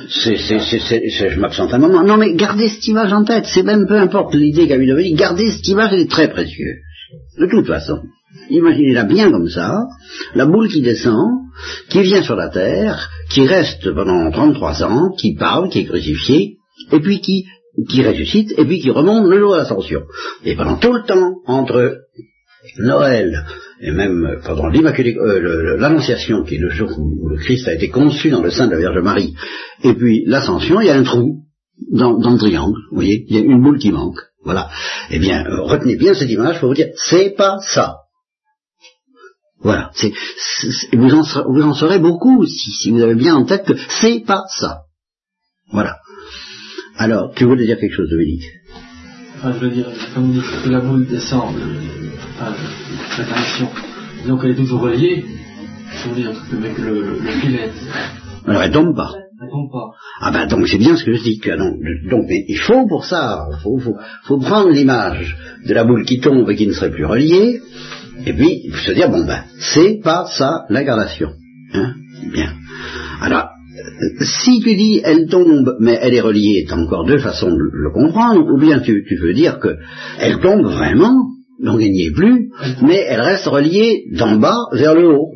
c'est, 0.07 0.37
je 0.37 1.39
m'absente 1.39 1.73
un 1.73 1.79
moment. 1.79 2.03
Non 2.03 2.17
mais 2.17 2.33
gardez 2.35 2.69
cette 2.69 2.87
image 2.87 3.11
en 3.11 3.23
tête, 3.23 3.45
c'est 3.45 3.63
même 3.63 3.85
peu 3.87 3.97
importe 3.97 4.33
l'idée 4.35 4.67
qu'a 4.67 4.77
eu 4.77 4.85
de 4.85 5.15
gardez 5.15 5.51
cette 5.51 5.67
image, 5.67 5.89
elle 5.93 6.01
est 6.01 6.11
très 6.11 6.29
précieuse. 6.29 6.77
De 7.39 7.47
toute 7.47 7.67
façon. 7.67 8.01
Imaginez-la 8.49 9.05
bien 9.05 9.31
comme 9.31 9.49
ça, 9.49 9.87
la 10.35 10.45
boule 10.45 10.69
qui 10.69 10.81
descend, 10.81 11.27
qui 11.89 12.01
vient 12.01 12.21
sur 12.21 12.35
la 12.35 12.49
terre, 12.49 13.09
qui 13.29 13.45
reste 13.47 13.91
pendant 13.93 14.29
33 14.31 14.83
ans, 14.83 15.11
qui 15.17 15.35
parle, 15.35 15.69
qui 15.69 15.79
est 15.79 15.85
crucifié, 15.85 16.57
et 16.91 16.99
puis 16.99 17.21
qui, 17.21 17.45
qui 17.89 18.03
ressuscite, 18.03 18.53
et 18.57 18.65
puis 18.65 18.79
qui 18.79 18.91
remonte 18.91 19.27
le 19.27 19.39
jour 19.39 19.53
de 19.53 19.57
l'ascension. 19.57 20.03
Et 20.43 20.55
pendant 20.55 20.77
tout 20.77 20.93
le 20.93 21.03
temps, 21.03 21.35
entre 21.45 21.97
Noël, 22.77 23.45
et 23.81 23.91
même 23.91 24.39
pendant 24.45 24.69
euh, 24.69 25.77
l'Annonciation, 25.77 26.43
qui 26.43 26.55
est 26.55 26.59
le 26.59 26.69
jour 26.69 26.89
où 26.97 27.29
le 27.29 27.37
Christ 27.37 27.67
a 27.67 27.73
été 27.73 27.89
conçu 27.89 28.29
dans 28.29 28.41
le 28.41 28.51
sein 28.51 28.67
de 28.67 28.73
la 28.73 28.79
Vierge 28.79 29.01
Marie, 29.01 29.33
et 29.83 29.93
puis 29.93 30.23
l'Ascension, 30.25 30.81
il 30.81 30.87
y 30.87 30.89
a 30.89 30.97
un 30.97 31.03
trou 31.03 31.43
dans, 31.91 32.19
dans, 32.19 32.31
le 32.31 32.37
triangle, 32.37 32.79
vous 32.91 32.97
voyez, 32.97 33.25
il 33.27 33.35
y 33.35 33.39
a 33.39 33.41
une 33.41 33.61
boule 33.61 33.79
qui 33.79 33.91
manque. 33.91 34.19
Voilà. 34.43 34.69
Eh 35.09 35.19
bien, 35.19 35.45
euh, 35.45 35.61
retenez 35.61 35.95
bien 35.95 36.13
cette 36.13 36.29
image 36.29 36.59
pour 36.59 36.69
vous 36.69 36.75
dire, 36.75 36.89
c'est 36.95 37.35
pas 37.35 37.57
ça. 37.61 37.97
Voilà. 39.61 39.91
Vous, 40.93 41.13
en, 41.13 41.23
vous 41.51 41.61
en 41.61 41.73
saurez 41.73 41.99
beaucoup 41.99 42.45
si, 42.45 42.71
si 42.71 42.91
vous 42.91 43.01
avez 43.01 43.15
bien 43.15 43.35
en 43.35 43.45
tête 43.45 43.65
que 43.65 43.73
c'est 44.01 44.23
pas 44.25 44.43
ça. 44.57 44.83
Voilà. 45.71 45.97
Alors, 46.97 47.31
tu 47.35 47.45
voulais 47.45 47.65
dire 47.65 47.77
quelque 47.79 47.95
chose, 47.95 48.09
Dominique? 48.09 48.45
Enfin, 49.37 49.53
je 49.53 49.59
veux 49.59 49.69
dire, 49.69 49.85
comme 50.13 50.31
dites 50.31 50.43
que 50.63 50.69
la 50.69 50.81
boule 50.81 51.07
descend, 51.07 51.55
enfin, 52.35 52.53
la 53.17 53.23
connexion, 53.23 53.69
donc 54.27 54.41
elle 54.43 54.51
est 54.51 54.55
toujours 54.55 54.81
reliée, 54.81 55.23
je 55.91 56.09
veux 56.09 56.15
dire, 56.15 56.31
avec 56.51 56.77
le, 56.77 57.19
le 57.19 57.31
filet. 57.39 57.71
Alors 58.45 58.63
elle 58.63 58.71
tombe 58.71 58.95
pas. 58.95 59.13
Elle 59.41 59.49
tombe 59.49 59.71
pas. 59.71 59.91
Ah 60.19 60.31
ben 60.31 60.47
donc 60.47 60.67
c'est 60.67 60.77
bien 60.77 60.97
ce 60.97 61.05
que 61.05 61.13
je 61.13 61.23
dis. 61.23 61.39
Que, 61.39 61.57
donc, 61.57 61.77
donc 62.09 62.25
mais 62.27 62.43
il 62.49 62.57
faut 62.57 62.85
pour 62.87 63.05
ça, 63.05 63.45
faut, 63.63 63.77
faut, 63.77 63.95
faut 64.23 64.39
prendre 64.39 64.71
l'image 64.71 65.37
de 65.65 65.73
la 65.73 65.85
boule 65.85 66.03
qui 66.03 66.19
tombe 66.19 66.49
et 66.49 66.55
qui 66.57 66.67
ne 66.67 66.73
serait 66.73 66.91
plus 66.91 67.05
reliée, 67.05 67.61
et 68.25 68.33
puis 68.33 68.61
il 68.63 68.71
faut 68.71 68.85
se 68.85 68.91
dire 68.91 69.09
bon 69.09 69.25
ben 69.25 69.43
c'est 69.59 69.99
pas 70.03 70.25
ça 70.37 70.65
l'incarnation. 70.69 71.29
Hein 71.73 71.93
bien. 72.31 72.53
Alors 73.21 73.49
si 74.21 74.59
tu 74.61 74.75
dis 74.75 75.01
elle 75.03 75.27
tombe, 75.27 75.75
mais 75.79 75.97
elle 76.01 76.13
est 76.13 76.21
reliée, 76.21 76.65
tu 76.67 76.73
as 76.73 76.77
encore 76.77 77.05
deux 77.05 77.19
façons 77.19 77.51
de 77.51 77.69
le 77.71 77.91
comprendre, 77.91 78.41
ou 78.41 78.59
bien 78.59 78.79
tu, 78.79 79.03
veux 79.21 79.33
dire 79.33 79.59
que 79.59 79.77
elle 80.19 80.39
tombe 80.39 80.65
vraiment, 80.65 81.15
donc 81.63 81.81
elle 81.81 81.91
n'y 81.91 82.05
est 82.05 82.13
plus, 82.13 82.49
mais 82.81 83.03
elle 83.07 83.21
reste 83.21 83.45
reliée 83.45 84.05
d'en 84.13 84.37
bas 84.37 84.57
vers 84.73 84.95
le 84.95 85.07
haut. 85.07 85.31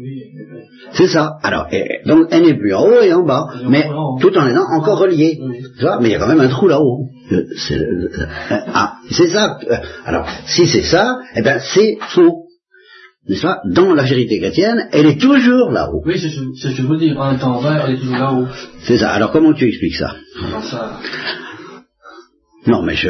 C'est 0.93 1.07
ça. 1.07 1.37
Alors, 1.41 1.67
donc 2.05 2.27
elle 2.29 2.43
n'est 2.43 2.57
plus 2.57 2.73
en 2.73 2.85
haut 2.85 3.01
et 3.01 3.13
en 3.13 3.25
bas, 3.25 3.47
mais 3.67 3.89
tout 4.21 4.37
en 4.37 4.47
étant 4.47 4.65
encore 4.71 4.99
reliée. 4.99 5.39
Tu 5.79 5.85
vois, 5.85 5.99
mais 5.99 6.09
il 6.09 6.11
y 6.11 6.15
a 6.15 6.19
quand 6.19 6.27
même 6.27 6.41
un 6.41 6.49
trou 6.49 6.67
là-haut. 6.67 7.07
Euh, 7.31 8.09
ah, 8.73 8.93
c'est 9.09 9.29
ça. 9.29 9.57
Alors, 10.05 10.27
si 10.45 10.67
c'est 10.67 10.83
ça, 10.83 11.17
eh 11.35 11.41
ben 11.41 11.59
c'est 11.59 11.97
faux 12.13 12.42
n'est-ce 13.27 13.41
pas, 13.41 13.61
dans 13.65 13.93
la 13.93 14.03
vérité 14.03 14.39
chrétienne, 14.39 14.87
elle 14.91 15.05
est 15.05 15.19
toujours 15.19 15.71
là-haut. 15.71 16.01
Oui, 16.05 16.19
c'est 16.19 16.29
ce 16.29 16.75
que 16.75 16.81
je 16.81 16.87
veux 16.87 16.97
dire. 16.97 17.17
En 17.19 17.37
temps 17.37 17.61
bas, 17.61 17.85
elle 17.85 17.95
est 17.95 17.99
toujours 17.99 18.17
là-haut. 18.17 18.47
C'est 18.83 18.97
ça. 18.97 19.11
Alors 19.11 19.31
comment 19.31 19.53
tu 19.53 19.67
expliques 19.67 19.95
ça? 19.95 20.15
Ça... 20.61 20.99
Non, 22.65 22.81
mais 22.81 22.95
je, 22.95 23.09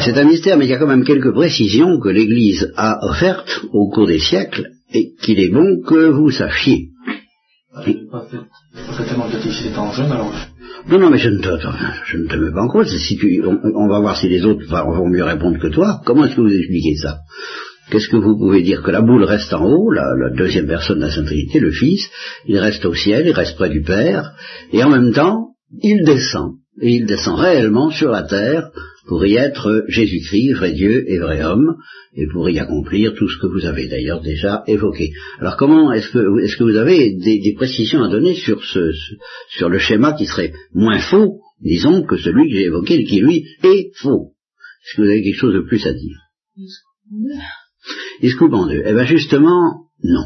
c'est 0.00 0.18
un 0.18 0.24
mystère, 0.24 0.56
mais 0.56 0.64
il 0.64 0.70
y 0.70 0.74
a 0.74 0.78
quand 0.78 0.86
même 0.86 1.04
quelques 1.04 1.32
précisions 1.32 2.00
que 2.00 2.08
l'Église 2.08 2.72
a 2.76 2.98
offertes 3.06 3.60
au 3.72 3.90
cours 3.90 4.06
des 4.06 4.18
siècles 4.18 4.70
et 4.92 5.12
qu'il 5.20 5.40
est 5.40 5.50
bon 5.50 5.82
que 5.86 6.06
vous 6.06 6.30
sachiez. 6.30 6.88
Ah, 7.74 7.82
je 7.84 7.90
ne 7.90 8.06
pas 8.06 9.04
tellement 9.04 9.28
étant 9.28 9.92
jeune, 9.92 10.12
alors. 10.12 10.32
Non, 10.88 10.98
non, 10.98 11.10
mais 11.10 11.18
je 11.18 11.30
ne 11.30 11.40
te, 11.40 11.48
je 12.06 12.16
ne 12.18 12.26
te 12.26 12.36
mets 12.36 12.52
pas 12.52 12.62
en 12.62 12.68
cause. 12.68 12.96
Si 12.96 13.16
tu, 13.16 13.42
on, 13.44 13.88
va 13.88 14.00
voir 14.00 14.16
si 14.16 14.28
les 14.28 14.44
autres 14.44 14.64
vont 14.66 15.08
mieux 15.08 15.24
répondre 15.24 15.58
que 15.58 15.68
toi. 15.68 16.00
Comment 16.04 16.24
est-ce 16.24 16.36
que 16.36 16.42
vous 16.42 16.54
expliquez 16.54 16.96
ça? 16.96 17.20
Qu'est-ce 17.90 18.08
que 18.08 18.16
vous 18.16 18.36
pouvez 18.36 18.62
dire 18.62 18.82
Que 18.82 18.90
la 18.90 19.02
boule 19.02 19.24
reste 19.24 19.52
en 19.52 19.64
haut, 19.64 19.90
la, 19.90 20.30
deuxième 20.34 20.66
personne 20.66 20.98
de 20.98 21.04
la 21.04 21.10
Sainte 21.10 21.26
Trinité, 21.26 21.60
le 21.60 21.70
Fils, 21.70 22.08
il 22.46 22.58
reste 22.58 22.84
au 22.84 22.94
ciel, 22.94 23.26
il 23.26 23.32
reste 23.32 23.56
près 23.56 23.68
du 23.68 23.82
Père, 23.82 24.32
et 24.72 24.82
en 24.82 24.90
même 24.90 25.12
temps, 25.12 25.50
il 25.82 26.04
descend, 26.04 26.54
et 26.80 26.94
il 26.94 27.06
descend 27.06 27.38
réellement 27.38 27.90
sur 27.90 28.10
la 28.10 28.22
terre 28.22 28.70
pour 29.06 29.24
y 29.26 29.36
être 29.36 29.84
Jésus-Christ, 29.88 30.54
vrai 30.54 30.72
Dieu 30.72 31.04
et 31.10 31.18
vrai 31.18 31.44
homme, 31.44 31.76
et 32.14 32.26
pour 32.26 32.48
y 32.48 32.58
accomplir 32.58 33.14
tout 33.14 33.28
ce 33.28 33.38
que 33.38 33.46
vous 33.46 33.66
avez 33.66 33.86
d'ailleurs 33.86 34.22
déjà 34.22 34.62
évoqué. 34.66 35.12
Alors 35.38 35.56
comment 35.56 35.92
est-ce 35.92 36.08
que, 36.10 36.64
vous 36.64 36.76
avez 36.76 37.14
des, 37.14 37.54
précisions 37.54 38.02
à 38.02 38.08
donner 38.08 38.34
sur, 38.34 38.64
ce, 38.64 38.92
sur 39.50 39.68
le 39.68 39.78
schéma 39.78 40.14
qui 40.14 40.26
serait 40.26 40.52
moins 40.72 41.00
faux, 41.00 41.40
disons, 41.60 42.02
que 42.02 42.16
celui 42.16 42.48
que 42.48 42.56
j'ai 42.56 42.64
évoqué, 42.64 43.04
qui 43.04 43.20
lui 43.20 43.44
est 43.62 43.90
faux? 43.96 44.32
Est-ce 44.84 44.96
que 44.96 45.02
vous 45.02 45.08
avez 45.08 45.22
quelque 45.22 45.38
chose 45.38 45.54
de 45.54 45.66
plus 45.66 45.86
à 45.86 45.92
dire? 45.92 46.16
Il 48.20 48.30
se 48.30 48.36
coupe 48.36 48.52
en 48.52 48.66
deux. 48.66 48.82
Eh 48.84 48.92
bien 48.92 49.04
justement, 49.04 49.86
non. 50.02 50.24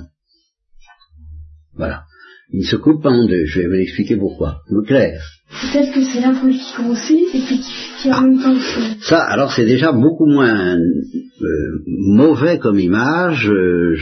Voilà. 1.74 2.04
Il 2.50 2.64
se 2.64 2.76
coupe 2.76 3.04
en 3.04 3.26
deux. 3.26 3.44
Je 3.46 3.60
vais 3.60 3.68
vous 3.68 3.74
expliquer 3.74 4.16
pourquoi. 4.16 4.60
Clair. 4.86 5.20
Peut-être 5.50 5.94
que 5.94 6.02
c'est 6.02 6.20
l'info 6.20 6.48
qui 6.48 6.82
grossit 6.82 7.34
et 7.34 7.40
puis 7.40 7.60
qui 8.00 8.10
en 8.10 8.16
ah. 8.16 8.20
même 8.22 8.40
temps 8.40 8.56
Ça, 9.00 9.22
alors 9.22 9.52
c'est 9.52 9.66
déjà 9.66 9.92
beaucoup 9.92 10.26
moins 10.26 10.76
euh, 10.76 11.84
mauvais 11.86 12.58
comme 12.58 12.78
image, 12.78 13.48
euh, 13.50 13.96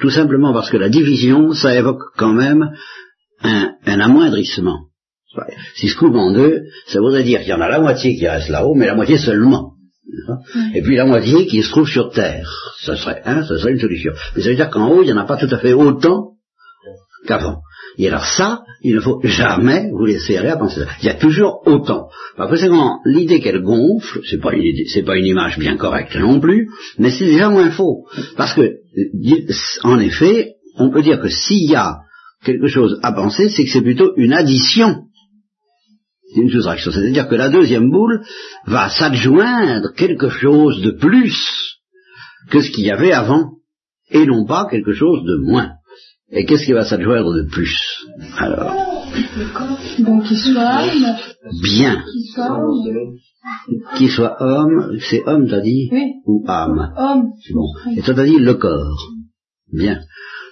tout 0.00 0.10
simplement 0.10 0.52
parce 0.52 0.70
que 0.70 0.76
la 0.76 0.88
division, 0.88 1.52
ça 1.52 1.74
évoque 1.74 2.02
quand 2.16 2.32
même 2.32 2.70
un, 3.42 3.72
un 3.84 4.00
amoindrissement. 4.00 4.86
Si 5.74 5.88
se 5.88 5.96
coupe 5.96 6.14
en 6.14 6.32
deux, 6.32 6.62
ça 6.86 7.00
voudrait 7.00 7.24
dire 7.24 7.40
qu'il 7.40 7.50
y 7.50 7.54
en 7.54 7.60
a 7.60 7.68
la 7.68 7.80
moitié 7.80 8.16
qui 8.16 8.26
reste 8.26 8.48
là-haut, 8.48 8.74
mais 8.74 8.86
la 8.86 8.94
moitié 8.94 9.18
seulement. 9.18 9.75
Et 10.74 10.82
puis 10.82 10.96
la 10.96 11.04
moitié 11.04 11.46
qui 11.46 11.62
se 11.62 11.70
trouve 11.70 11.88
sur 11.88 12.10
Terre. 12.10 12.48
Ça 12.80 12.96
serait, 12.96 13.22
hein, 13.24 13.44
ça 13.44 13.58
serait 13.58 13.72
une 13.72 13.80
solution. 13.80 14.12
Mais 14.34 14.42
ça 14.42 14.48
veut 14.50 14.56
dire 14.56 14.70
qu'en 14.70 14.88
haut, 14.88 15.02
il 15.02 15.06
n'y 15.06 15.12
en 15.12 15.18
a 15.18 15.24
pas 15.24 15.36
tout 15.36 15.52
à 15.52 15.58
fait 15.58 15.72
autant 15.72 16.32
qu'avant. 17.26 17.60
Et 17.98 18.08
alors 18.08 18.24
ça, 18.24 18.62
il 18.82 18.94
ne 18.94 19.00
faut 19.00 19.20
jamais 19.24 19.90
vous 19.90 20.04
laisser 20.04 20.38
rien 20.38 20.56
penser 20.56 20.80
ça. 20.80 20.86
Il 21.00 21.06
y 21.06 21.10
a 21.10 21.14
toujours 21.14 21.62
autant. 21.66 22.08
Par 22.36 22.48
conséquent, 22.48 23.00
l'idée 23.04 23.40
qu'elle 23.40 23.62
gonfle, 23.62 24.20
c'est 24.28 24.40
pas 24.40 24.52
une 24.52 24.62
c'est 24.92 25.02
pas 25.02 25.16
une 25.16 25.26
image 25.26 25.58
bien 25.58 25.76
correcte 25.76 26.14
non 26.16 26.38
plus, 26.40 26.68
mais 26.98 27.10
c'est 27.10 27.26
déjà 27.26 27.48
moins 27.48 27.70
faux. 27.70 28.04
Parce 28.36 28.54
que, 28.54 28.76
en 29.82 29.98
effet, 29.98 30.56
on 30.78 30.90
peut 30.90 31.02
dire 31.02 31.20
que 31.20 31.28
s'il 31.28 31.70
y 31.70 31.74
a 31.74 32.00
quelque 32.44 32.68
chose 32.68 33.00
à 33.02 33.12
penser, 33.12 33.48
c'est 33.48 33.64
que 33.64 33.70
c'est 33.70 33.82
plutôt 33.82 34.12
une 34.16 34.34
addition 34.34 35.05
c'est 36.36 36.42
une 36.42 36.50
soustraction. 36.50 36.90
C'est-à-dire 36.90 37.28
que 37.28 37.34
la 37.34 37.48
deuxième 37.48 37.90
boule 37.90 38.22
va 38.66 38.90
s'adjoindre 38.90 39.92
quelque 39.96 40.28
chose 40.28 40.82
de 40.82 40.90
plus 40.90 41.34
que 42.50 42.60
ce 42.60 42.70
qu'il 42.70 42.84
y 42.84 42.90
avait 42.90 43.12
avant, 43.12 43.52
et 44.10 44.26
non 44.26 44.44
pas 44.44 44.68
quelque 44.70 44.92
chose 44.92 45.24
de 45.24 45.36
moins. 45.50 45.72
Et 46.30 46.44
qu'est-ce 46.44 46.64
qui 46.64 46.72
va 46.72 46.84
s'adjoindre 46.84 47.34
de 47.34 47.48
plus 47.48 47.74
Alors? 48.36 49.06
Donc 50.00 50.24
qu'il 50.24 50.36
soit 50.36 50.82
homme. 50.82 51.16
Bien. 51.62 52.02
Qu'il 53.96 54.10
soit 54.10 54.36
homme. 54.40 54.98
c'est 55.08 55.26
homme, 55.26 55.48
t'as 55.48 55.60
dit? 55.60 55.88
Oui. 55.92 56.12
Ou 56.26 56.44
âme? 56.48 56.92
Homme. 56.96 57.30
Bon. 57.54 57.66
Et 57.96 58.02
toi, 58.02 58.14
t'as 58.14 58.26
dit 58.26 58.38
le 58.38 58.54
corps. 58.54 59.08
Bien. 59.72 60.00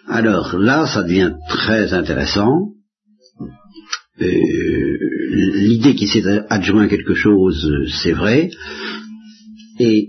Alors 0.09 0.57
là, 0.59 0.87
ça 0.87 1.03
devient 1.03 1.33
très 1.49 1.93
intéressant. 1.93 2.71
Euh, 4.21 5.04
l'idée 5.35 5.95
qui 5.95 6.07
s'est 6.07 6.23
adjoint 6.51 6.89
quelque 6.89 7.15
chose, 7.15 7.71
c'est 8.03 8.13
vrai. 8.13 8.51
Et 9.81 10.09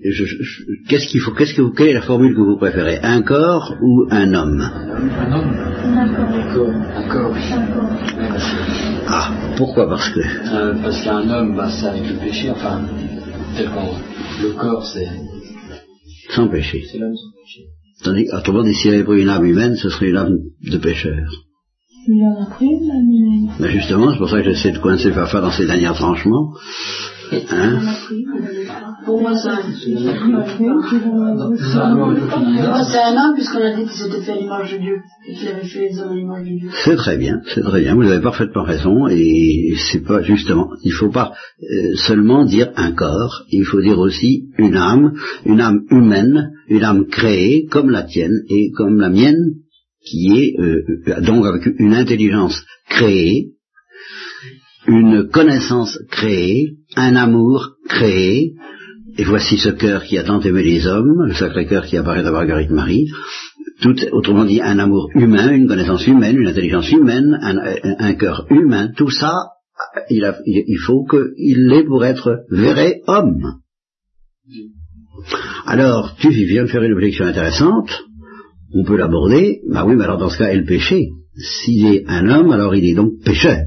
qu'est-ce 0.88 1.08
qu'il 1.08 1.22
faut, 1.22 1.32
qu'est-ce 1.32 1.56
que 1.56 1.62
vous, 1.64 1.72
quelle 1.72 1.88
est 1.88 1.94
la 1.94 2.04
formule 2.04 2.36
que 2.36 2.42
vous 2.42 2.58
préférez, 2.58 3.00
un 3.02 3.24
corps 3.24 3.76
ou 3.82 4.06
un 4.12 4.32
homme? 4.34 4.62
Un 4.62 5.32
homme. 5.34 5.76
Un 5.98 6.54
corps. 6.54 6.70
Un 6.96 7.08
corps. 7.10 7.36
Ah, 9.08 9.32
pourquoi? 9.58 9.88
Parce 9.88 10.10
que. 10.10 10.20
Euh, 10.20 10.76
parce 10.82 11.04
qu'un 11.04 11.28
homme, 11.30 11.56
bah, 11.56 11.70
c'est 11.70 11.88
avec 11.88 12.08
le 12.08 12.16
péché. 12.16 12.52
Enfin, 12.52 12.82
tel 13.58 13.70
le 14.44 14.50
corps, 14.54 14.86
c'est. 14.86 15.08
Sans 16.30 16.48
péché. 16.48 16.84
C'est 16.92 17.00
l'homme 17.00 17.16
sans 17.16 17.32
péché. 17.42 17.66
Tandis, 18.04 18.28
autrement 18.34 18.64
dit, 18.64 18.76
s'il 18.76 18.94
avait 18.94 19.04
pris 19.04 19.22
une 19.22 19.30
âme 19.30 19.46
humaine, 19.46 19.76
ce 19.76 19.90
serait 19.90 20.10
une 20.10 20.18
âme 20.18 20.38
de 20.62 20.78
pécheur. 20.78 21.28
Il 22.08 22.24
en 22.24 22.44
a 22.44 22.46
pris 22.50 22.68
une 22.68 22.92
âme 22.92 23.10
humaine. 23.10 23.50
Ben 23.60 23.72
justement, 23.72 24.12
c'est 24.12 24.20
pour 24.20 24.30
ça 24.30 24.38
que 24.38 24.44
j'essaie 24.44 24.72
de 24.72 24.78
coincer 24.78 25.12
Fafa 25.12 25.42
dans 25.42 25.50
ses 25.52 25.66
derniers 25.66 25.92
tranchements. 25.96 26.54
Hein? 27.50 27.82
Pour 29.06 29.22
moi, 29.22 29.36
c'est 29.36 29.50
un 29.50 29.58
homme, 33.18 33.34
puisqu'on 33.34 33.62
a 33.62 33.76
dit 33.76 33.84
qu'il 33.84 33.92
s'était 33.92 34.22
fait 34.22 34.32
à 34.34 34.36
l'image 34.36 34.72
de 34.72 34.78
Dieu, 34.78 35.02
et 35.28 35.34
qu'il 35.34 35.48
avait 35.48 35.66
fait 35.66 35.90
les 35.90 36.00
hommes 36.00 36.12
à 36.12 36.16
l'image 36.16 36.44
de 36.44 36.60
Dieu. 36.60 36.70
C'est 36.84 36.96
très 36.96 37.18
bien, 37.18 37.42
c'est 37.54 37.62
très 37.62 37.82
bien, 37.82 37.96
vous 37.96 38.04
avez 38.04 38.22
parfaitement 38.22 38.64
raison, 38.64 39.08
et 39.10 39.74
c'est 39.92 40.04
pas 40.04 40.22
justement, 40.22 40.70
il 40.84 40.92
faut 40.92 41.10
pas 41.10 41.34
euh, 41.64 41.96
seulement 41.96 42.46
dire 42.46 42.72
un 42.76 42.92
corps, 42.92 43.46
il 43.50 43.66
faut 43.66 43.82
dire 43.82 43.98
aussi 43.98 44.50
une 44.60 44.78
âme, 44.78 45.14
une 45.46 45.62
âme 45.62 45.82
humaine, 45.90 46.52
une 46.68 46.84
âme 46.84 47.08
créée, 47.08 47.66
comme 47.66 47.90
la 47.90 48.04
tienne 48.04 48.44
et 48.50 48.70
comme 48.72 49.00
la 49.00 49.10
mienne, 49.10 49.56
qui 50.06 50.28
est 50.38 50.60
euh, 50.60 51.22
donc 51.22 51.46
avec 51.46 51.66
une 51.80 51.94
intelligence 51.94 52.64
créée, 52.90 53.52
une 54.88 55.30
connaissance 55.30 56.00
créée, 56.12 56.78
un 56.96 57.16
amour 57.16 57.76
créé, 57.88 58.54
et 59.18 59.24
voici 59.24 59.58
ce 59.58 59.70
cœur 59.70 60.04
qui 60.04 60.18
a 60.18 60.24
tant 60.24 60.42
aimé 60.42 60.64
les 60.64 60.86
hommes, 60.88 61.26
le 61.28 61.34
sacré 61.34 61.66
cœur 61.66 61.86
qui 61.86 61.98
apparaît 61.98 62.26
à 62.26 62.32
Marguerite 62.32 62.70
Marie, 62.70 63.08
tout, 63.82 63.96
autrement 64.12 64.46
dit 64.46 64.62
un 64.62 64.80
amour 64.80 65.10
humain, 65.16 65.52
une 65.54 65.68
connaissance 65.68 66.06
humaine, 66.08 66.38
une 66.38 66.48
intelligence 66.48 66.92
humaine, 66.92 67.38
un, 67.42 68.14
cœur 68.14 68.46
humain, 68.50 68.92
tout 68.96 69.10
ça, 69.10 69.34
il, 70.10 70.32
il 70.46 70.80
faut 70.86 71.06
qu'il 71.06 71.68
l'ait 71.68 71.86
pour 71.86 72.06
être 72.06 72.46
vrai 72.50 73.02
homme. 73.08 73.60
Alors, 75.66 76.16
tu 76.20 76.30
viens 76.30 76.64
de 76.64 76.70
faire 76.70 76.84
une 76.84 76.94
objection 76.94 77.26
intéressante, 77.26 77.90
on 78.76 78.84
peut 78.84 78.98
l'aborder, 78.98 79.62
bah 79.70 79.86
oui, 79.88 79.96
mais 79.96 80.04
alors 80.04 80.18
dans 80.18 80.30
ce 80.30 80.38
cas, 80.38 80.50
est 80.50 80.58
le 80.58 80.66
péché. 80.66 81.08
S'il 81.38 81.86
est 81.88 82.04
un 82.08 82.30
homme, 82.30 82.52
alors 82.52 82.76
il 82.76 82.86
est 82.86 82.94
donc 82.94 83.14
pécheur. 83.24 83.64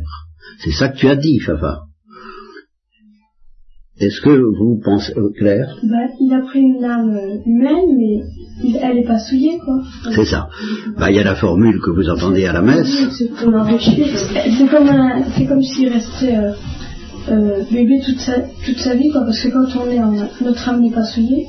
C'est 0.62 0.72
ça 0.72 0.88
que 0.88 0.98
tu 0.98 1.08
as 1.08 1.16
dit, 1.16 1.38
Fafa. 1.40 1.80
Est-ce 4.00 4.20
que 4.20 4.30
vous 4.30 4.80
pensez, 4.84 5.12
euh, 5.16 5.30
Claire? 5.36 5.76
Bah, 5.82 5.96
Il 6.20 6.32
a 6.32 6.40
pris 6.46 6.60
une 6.60 6.84
âme 6.84 7.16
euh, 7.16 7.38
humaine, 7.44 7.96
mais 7.96 8.78
elle 8.80 8.96
n'est 8.96 9.06
pas 9.06 9.18
souillée, 9.18 9.58
quoi. 9.64 9.82
C'est 10.14 10.24
ça. 10.24 10.48
Bah, 10.98 11.10
il 11.10 11.16
y 11.16 11.18
a 11.18 11.24
la 11.24 11.34
formule 11.34 11.80
que 11.80 11.90
vous 11.90 12.08
entendez 12.08 12.44
à 12.44 12.52
la 12.52 12.62
messe. 12.62 12.86
c'est 13.18 13.28
comme 13.30 13.54
un 13.54 13.66
C'est 13.78 14.68
comme, 14.68 14.90
c'est 15.36 15.46
comme 15.46 15.62
s'il 15.62 15.88
restait 15.88 16.36
euh, 16.36 16.52
euh, 17.30 17.64
bébé 17.72 18.00
toute 18.04 18.20
sa, 18.20 18.40
toute 18.64 18.78
sa 18.78 18.94
vie, 18.94 19.10
quoi. 19.10 19.22
Parce 19.22 19.42
que 19.42 19.48
quand 19.48 19.66
on 19.80 19.90
est 19.90 20.00
en, 20.00 20.12
notre 20.42 20.68
âme 20.68 20.80
n'est 20.80 20.92
pas 20.92 21.04
souillée, 21.04 21.46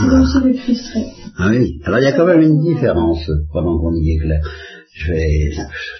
c'est 0.00 0.08
comme 0.08 0.26
si 0.26 0.38
le 0.42 0.54
Christ. 0.54 0.96
Ah 1.40 1.48
oui. 1.50 1.80
Alors 1.84 1.98
il 2.00 2.04
y 2.04 2.08
a 2.08 2.12
quand 2.12 2.26
même 2.26 2.42
une 2.42 2.60
différence 2.60 3.30
pendant 3.52 3.78
qu'on 3.78 3.94
y 3.94 4.12
est 4.12 4.18
clair 4.18 4.42
je 5.00 5.12
vais 5.12 5.50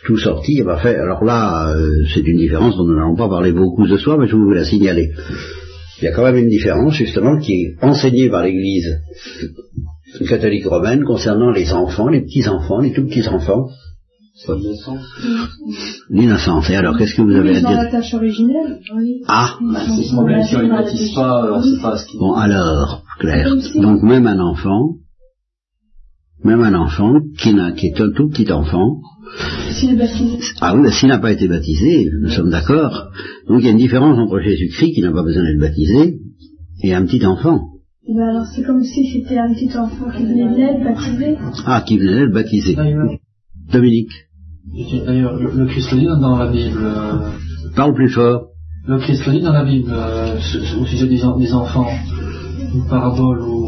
tout 0.05 0.19
sortir. 0.19 0.65
Parfait. 0.65 0.97
Alors 0.97 1.25
là, 1.25 1.75
euh, 1.75 2.05
c'est 2.13 2.21
une 2.21 2.39
différence 2.39 2.77
dont 2.77 2.85
nous 2.85 2.97
n'allons 2.97 3.17
pas 3.17 3.29
parler 3.29 3.53
beaucoup 3.53 3.87
ce 3.87 3.97
soir, 3.97 4.19
mais 4.19 4.27
je 4.27 4.37
vous 4.37 4.51
la 4.51 4.65
signaler. 4.65 5.11
Il 6.01 6.05
y 6.05 6.09
a 6.09 6.13
quand 6.13 6.25
même 6.25 6.37
une 6.37 6.49
différence, 6.49 6.95
justement, 6.95 7.39
qui 7.39 7.53
est 7.53 7.77
enseignée 7.83 8.31
par 8.31 8.43
l'Église 8.43 8.89
catholique 10.29 10.67
romaine 10.67 11.05
concernant 11.05 11.51
les 11.51 11.73
enfants, 11.73 12.09
les 12.09 12.23
petits-enfants, 12.23 12.81
les 12.81 12.93
tout 12.93 13.07
petits-enfants. 13.07 13.69
L'innocence. 16.09 16.71
Et 16.71 16.77
alors, 16.77 16.97
qu'est-ce 16.97 17.15
que 17.15 17.23
vous 17.23 17.37
avez 17.37 17.57
à 17.57 17.61
dire 17.61 17.71
la 17.71 17.91
tâche 17.91 18.15
originelle, 18.15 18.81
oui. 18.97 19.23
Ah 19.29 19.59
pas, 21.15 21.97
Bon, 22.19 22.33
alors, 22.33 23.05
Claire, 23.19 23.51
donc 23.75 24.03
même 24.03 24.27
un 24.27 24.41
enfant, 24.41 24.95
même 26.45 26.63
un 26.63 26.75
enfant 26.75 27.21
qui, 27.39 27.55
qui 27.77 27.87
est 27.87 28.01
un 28.01 28.11
tout 28.11 28.29
petit 28.29 28.51
enfant. 28.53 29.01
Ah 30.61 30.75
oui, 30.77 30.91
s'il 30.91 31.09
n'a 31.09 31.19
pas 31.19 31.33
été 31.33 31.47
baptisé, 31.49 32.09
nous 32.21 32.29
sommes 32.31 32.51
d'accord. 32.51 33.11
Donc 33.49 33.61
il 33.61 33.67
y 33.67 33.69
a 33.69 33.73
une 33.73 33.79
différence 33.79 34.19
entre 34.19 34.41
Jésus-Christ 34.41 34.93
qui 34.95 35.03
n'a 35.03 35.13
pas 35.13 35.23
besoin 35.23 35.45
d'être 35.45 35.61
baptisé 35.61 36.19
et 36.83 36.95
un 36.95 37.05
petit 37.05 37.25
enfant. 37.25 37.69
Eh 38.09 38.15
ben 38.15 38.29
alors 38.29 38.47
c'est 38.47 38.63
comme 38.65 38.83
si 38.83 39.07
c'était 39.13 39.39
un 39.39 39.53
petit 39.53 39.71
enfant 39.77 40.11
qui 40.17 40.25
venait 40.25 40.57
d'être 40.57 40.83
baptisé. 40.83 41.37
Ah, 41.67 41.83
qui 41.87 41.99
venait 41.99 42.21
d'être 42.21 42.33
baptisé. 42.33 42.77
Dominique. 43.73 44.11
D'ailleurs, 45.07 45.37
le, 45.37 45.67
Christ 45.67 45.93
le 45.93 45.99
dit 45.99 46.07
dans 46.07 46.39
la 46.39 46.51
Bible. 46.51 46.79
Euh, 46.81 47.31
Parle 47.77 47.95
plus 47.95 48.09
fort. 48.09 48.47
Le 48.87 48.99
Christ 48.99 49.27
le 49.27 49.33
dit 49.33 49.41
dans 49.43 49.53
la 49.53 49.65
Bible 49.65 49.91
euh, 49.93 50.37
au 50.81 50.87
sujet 50.87 51.07
des, 51.07 51.21
des 51.39 51.53
enfants, 51.53 51.87
une 52.75 52.87
parabole 52.89 53.43
ou 53.43 53.60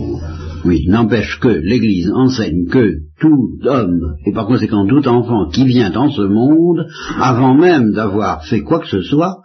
oui, 0.64 0.86
n'empêche 0.88 1.38
que 1.40 1.48
l'Église 1.48 2.10
enseigne 2.14 2.66
que 2.66 2.94
tout 3.20 3.58
homme, 3.64 4.16
et 4.26 4.32
par 4.32 4.46
conséquent 4.46 4.86
tout 4.86 5.06
enfant 5.08 5.48
qui 5.50 5.66
vient 5.66 5.90
dans 5.90 6.10
ce 6.10 6.22
monde, 6.22 6.86
avant 7.18 7.54
même 7.54 7.92
d'avoir 7.92 8.44
fait 8.44 8.60
quoi 8.60 8.80
que 8.80 8.88
ce 8.88 9.02
soit, 9.02 9.38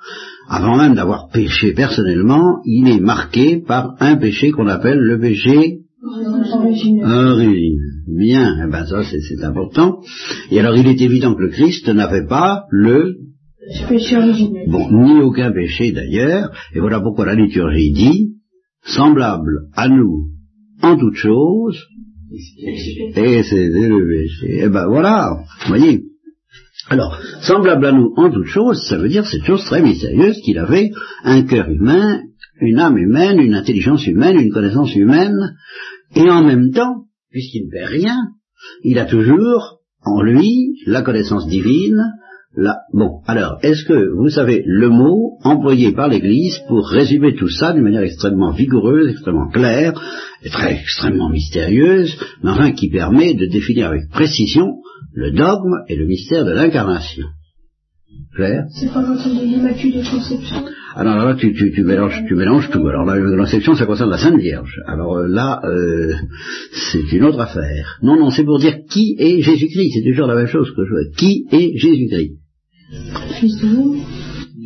avant 0.48 0.78
même 0.78 0.96
d'avoir 0.96 1.30
péché 1.30 1.74
personnellement, 1.74 2.60
il 2.66 2.88
est 2.90 3.00
marqué 3.00 3.62
par 3.66 3.96
un 4.00 4.16
péché 4.18 4.52
qu'on 4.52 4.68
appelle 4.68 5.00
le 5.00 5.20
péché 5.20 5.80
origine. 7.04 7.80
Bien, 8.08 8.56
eh 8.66 8.72
ben 8.72 8.86
ça 8.86 9.02
c'est 9.04 9.44
important. 9.44 10.00
Et 10.52 10.60
alors 10.60 10.78
il 10.78 10.88
est 10.88 11.02
évident 11.02 11.34
que 11.36 11.44
le 11.44 11.50
Christ 11.50 11.90
n'avait 11.90 12.28
pas 12.28 12.64
le 12.70 13.16
péché 13.90 14.18
originel. 14.18 14.70
Bon, 14.70 14.90
ni 14.92 15.20
aucun 15.22 15.52
péché 15.52 15.92
d'ailleurs, 15.92 16.52
et 16.74 16.80
voilà 16.80 17.02
pourquoi 17.02 17.26
la 17.26 17.36
liturgie 17.36 17.92
dit, 17.92 18.34
semblable 18.84 19.68
à 19.76 19.90
nous 19.90 20.37
en 20.81 20.98
toute 20.98 21.15
chose, 21.15 21.77
et 22.31 23.43
c'est. 23.43 23.72
Et 24.43 24.69
ben 24.69 24.88
voilà, 24.88 25.38
vous 25.62 25.67
voyez. 25.67 26.03
Alors, 26.89 27.19
semblable 27.41 27.86
à 27.86 27.91
nous 27.91 28.13
en 28.15 28.31
toute 28.31 28.48
chose, 28.48 28.81
ça 28.88 28.98
veut 28.98 29.10
dire 29.10 29.25
cette 29.25 29.43
chose 29.43 29.63
très 29.65 29.81
mystérieuse 29.81 30.39
qu'il 30.41 30.57
avait 30.57 30.91
un 31.24 31.41
cœur 31.43 31.69
humain, 31.69 32.22
une 32.62 32.79
âme 32.79 32.98
humaine, 32.98 33.39
une 33.39 33.55
intelligence 33.55 34.07
humaine, 34.07 34.39
une 34.39 34.53
connaissance 34.53 34.96
humaine, 34.96 35.55
et 36.15 36.29
en 36.29 36.43
même 36.43 36.72
temps, 36.72 37.05
puisqu'il 37.29 37.65
ne 37.65 37.72
fait 37.72 37.86
rien, 37.86 38.15
il 38.84 39.00
a 39.00 39.05
toujours 39.05 39.79
en 40.01 40.22
lui 40.22 40.77
la 40.86 41.01
connaissance 41.01 41.48
divine, 41.48 42.01
Bon, 42.94 43.22
alors, 43.27 43.60
est-ce 43.62 43.84
que 43.86 44.10
vous 44.16 44.30
savez 44.30 44.63
le 44.66 44.89
mot 44.89 45.38
employé 45.44 45.92
par 45.92 46.08
l'Église 46.08 46.60
pour 46.68 46.88
résumer 46.88 47.36
tout 47.36 47.50
ça 47.50 47.74
d'une 47.74 47.84
manière 47.84 48.01
extrêmement 48.01 48.51
vigoureuse, 48.51 49.12
extrêmement 49.12 49.50
claire, 49.50 49.94
et 50.44 50.50
très 50.50 50.74
extrêmement 50.74 51.30
mystérieuse, 51.30 52.18
mais 52.44 52.51
enfin 52.51 52.72
qui 52.72 52.89
permet 52.89 53.36
de 53.36 53.46
définir 53.46 53.88
avec 53.88 54.10
précision 54.10 54.77
le 55.13 55.32
dogme 55.32 55.84
et 55.88 55.96
le 55.96 56.06
mystère 56.06 56.46
de 56.46 56.51
l'incarnation? 56.51 57.27
Claire? 58.34 58.66
C'est 58.72 58.92
pas 58.92 59.04
Conception? 59.04 60.66
Alors 60.98 61.25
là, 61.27 61.36
tu, 61.36 61.54
tu, 61.54 61.72
tu, 61.72 61.84
mélanges, 61.84 62.24
tu 62.27 62.34
mélanges 62.34 62.72
tout. 62.72 62.88
Alors 62.88 63.06
là, 63.06 63.18
la 63.20 63.38
conception, 63.38 63.75
ça 63.75 63.86
concerne 63.86 64.10
la 64.10 64.18
Sainte 64.18 64.39
Vierge. 64.39 64.82
Alors 64.88 65.18
euh, 65.18 65.27
là, 65.27 65.62
euh, 65.63 66.13
c'est 66.72 67.12
une 67.12 67.24
autre 67.24 67.39
affaire. 67.39 68.00
Non, 68.01 68.18
non, 68.20 68.32
c'est 68.32 68.44
pour 68.44 68.58
dire 68.60 68.80
qui 68.89 69.16
est 69.20 69.42
Jésus-Christ. 69.42 69.92
C'est 69.94 70.10
toujours 70.10 70.25
la 70.25 70.36
même 70.36 70.48
chose 70.48 70.72
que 70.75 70.84
je 70.86 70.89
veux. 70.89 71.12
Qui 71.16 71.46
est 71.51 71.77
Jésus-Christ? 71.77 72.38
Fils 73.39 73.62
de 73.62 73.68
Dieu. 73.68 74.01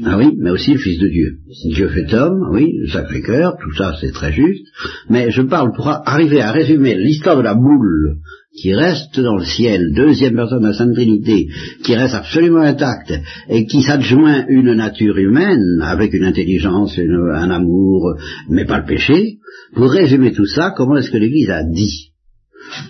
Ah 0.06 0.18
oui, 0.18 0.32
mais 0.40 0.52
aussi 0.52 0.72
le 0.72 0.80
Fils 0.80 1.00
de 1.00 1.10
Dieu. 1.10 1.38
Dieu 1.76 1.90
fait 1.90 2.14
homme, 2.14 2.50
oui, 2.52 2.78
le 2.80 2.88
Sacré-Cœur, 2.88 3.58
tout 3.62 3.74
ça 3.76 3.94
c'est 4.00 4.12
très 4.12 4.32
juste. 4.32 4.66
Mais 5.10 5.32
je 5.32 5.42
parle 5.42 5.74
pour 5.76 5.90
arriver 5.90 6.42
à 6.42 6.52
résumer 6.52 6.96
l'histoire 6.96 7.38
de 7.38 7.44
la 7.44 7.56
boule 7.56 8.16
qui 8.54 8.74
reste 8.74 9.20
dans 9.20 9.38
le 9.38 9.46
ciel, 9.46 9.94
deuxième 9.94 10.36
personne 10.36 10.62
de 10.62 10.68
la 10.68 10.74
Sainte 10.74 10.94
Trinité, 10.94 11.48
qui 11.84 11.96
reste 11.96 12.14
absolument 12.14 12.62
intacte 12.62 13.14
et 13.50 13.66
qui 13.66 13.82
s'adjoint 13.82 14.46
une 14.50 14.74
nature 14.74 15.18
humaine 15.18 15.82
avec 15.82 16.14
une 16.14 16.26
intelligence, 16.26 16.98
un 16.98 17.50
amour, 17.50 18.16
mais 18.50 18.66
pas 18.66 18.80
le 18.80 18.86
péché. 18.86 19.38
Pour 19.74 19.90
résumer 19.90 20.34
tout 20.34 20.46
ça, 20.46 20.74
comment 20.76 20.98
est-ce 20.98 21.12
que 21.12 21.18
l'Église 21.18 21.50
a 21.50 21.64
dit? 21.64 22.12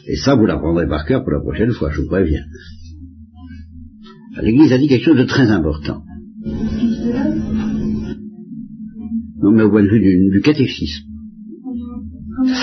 Et 0.07 0.15
ça, 0.15 0.35
vous 0.35 0.45
l'apprendrez 0.45 0.87
par 0.87 1.05
cœur 1.05 1.23
pour 1.23 1.31
la 1.31 1.41
prochaine 1.41 1.71
fois, 1.71 1.91
je 1.91 2.01
vous 2.01 2.07
préviens. 2.07 2.43
L'Église 4.41 4.71
a 4.73 4.77
dit 4.77 4.87
quelque 4.87 5.05
chose 5.05 5.17
de 5.17 5.25
très 5.25 5.49
important. 5.49 6.01
Non, 9.41 9.51
mais 9.51 9.63
au 9.63 9.69
point 9.69 9.83
de 9.83 9.89
vue 9.89 10.31
du, 10.31 10.41
catéchisme. 10.41 11.10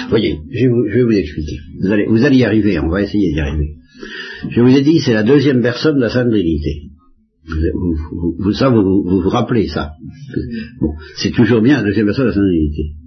Voyez, 0.08 0.38
je 0.50 0.66
vais, 0.66 1.02
vous, 1.02 1.10
expliquer. 1.12 1.58
Vous 2.08 2.24
allez, 2.24 2.36
y 2.36 2.44
arriver, 2.44 2.78
on 2.78 2.88
va 2.88 3.02
essayer 3.02 3.32
d'y 3.32 3.40
arriver. 3.40 3.76
Je 4.50 4.60
vous 4.60 4.76
ai 4.76 4.82
dit, 4.82 5.00
c'est 5.00 5.14
la 5.14 5.22
deuxième 5.22 5.62
personne 5.62 5.96
de 5.96 6.02
la 6.02 6.10
Sainte 6.10 6.30
Trinité. 6.30 6.82
Vous, 7.46 8.34
vous, 8.38 8.52
ça, 8.52 8.68
vous, 8.68 9.02
vous, 9.04 9.28
rappelez 9.28 9.68
ça. 9.68 9.92
Bon, 10.80 10.92
c'est 11.16 11.32
toujours 11.32 11.62
bien 11.62 11.78
la 11.78 11.84
deuxième 11.84 12.06
personne 12.06 12.26
de 12.26 12.30
la 12.30 12.34
Sainte 12.34 12.44
Trinité. 12.44 12.98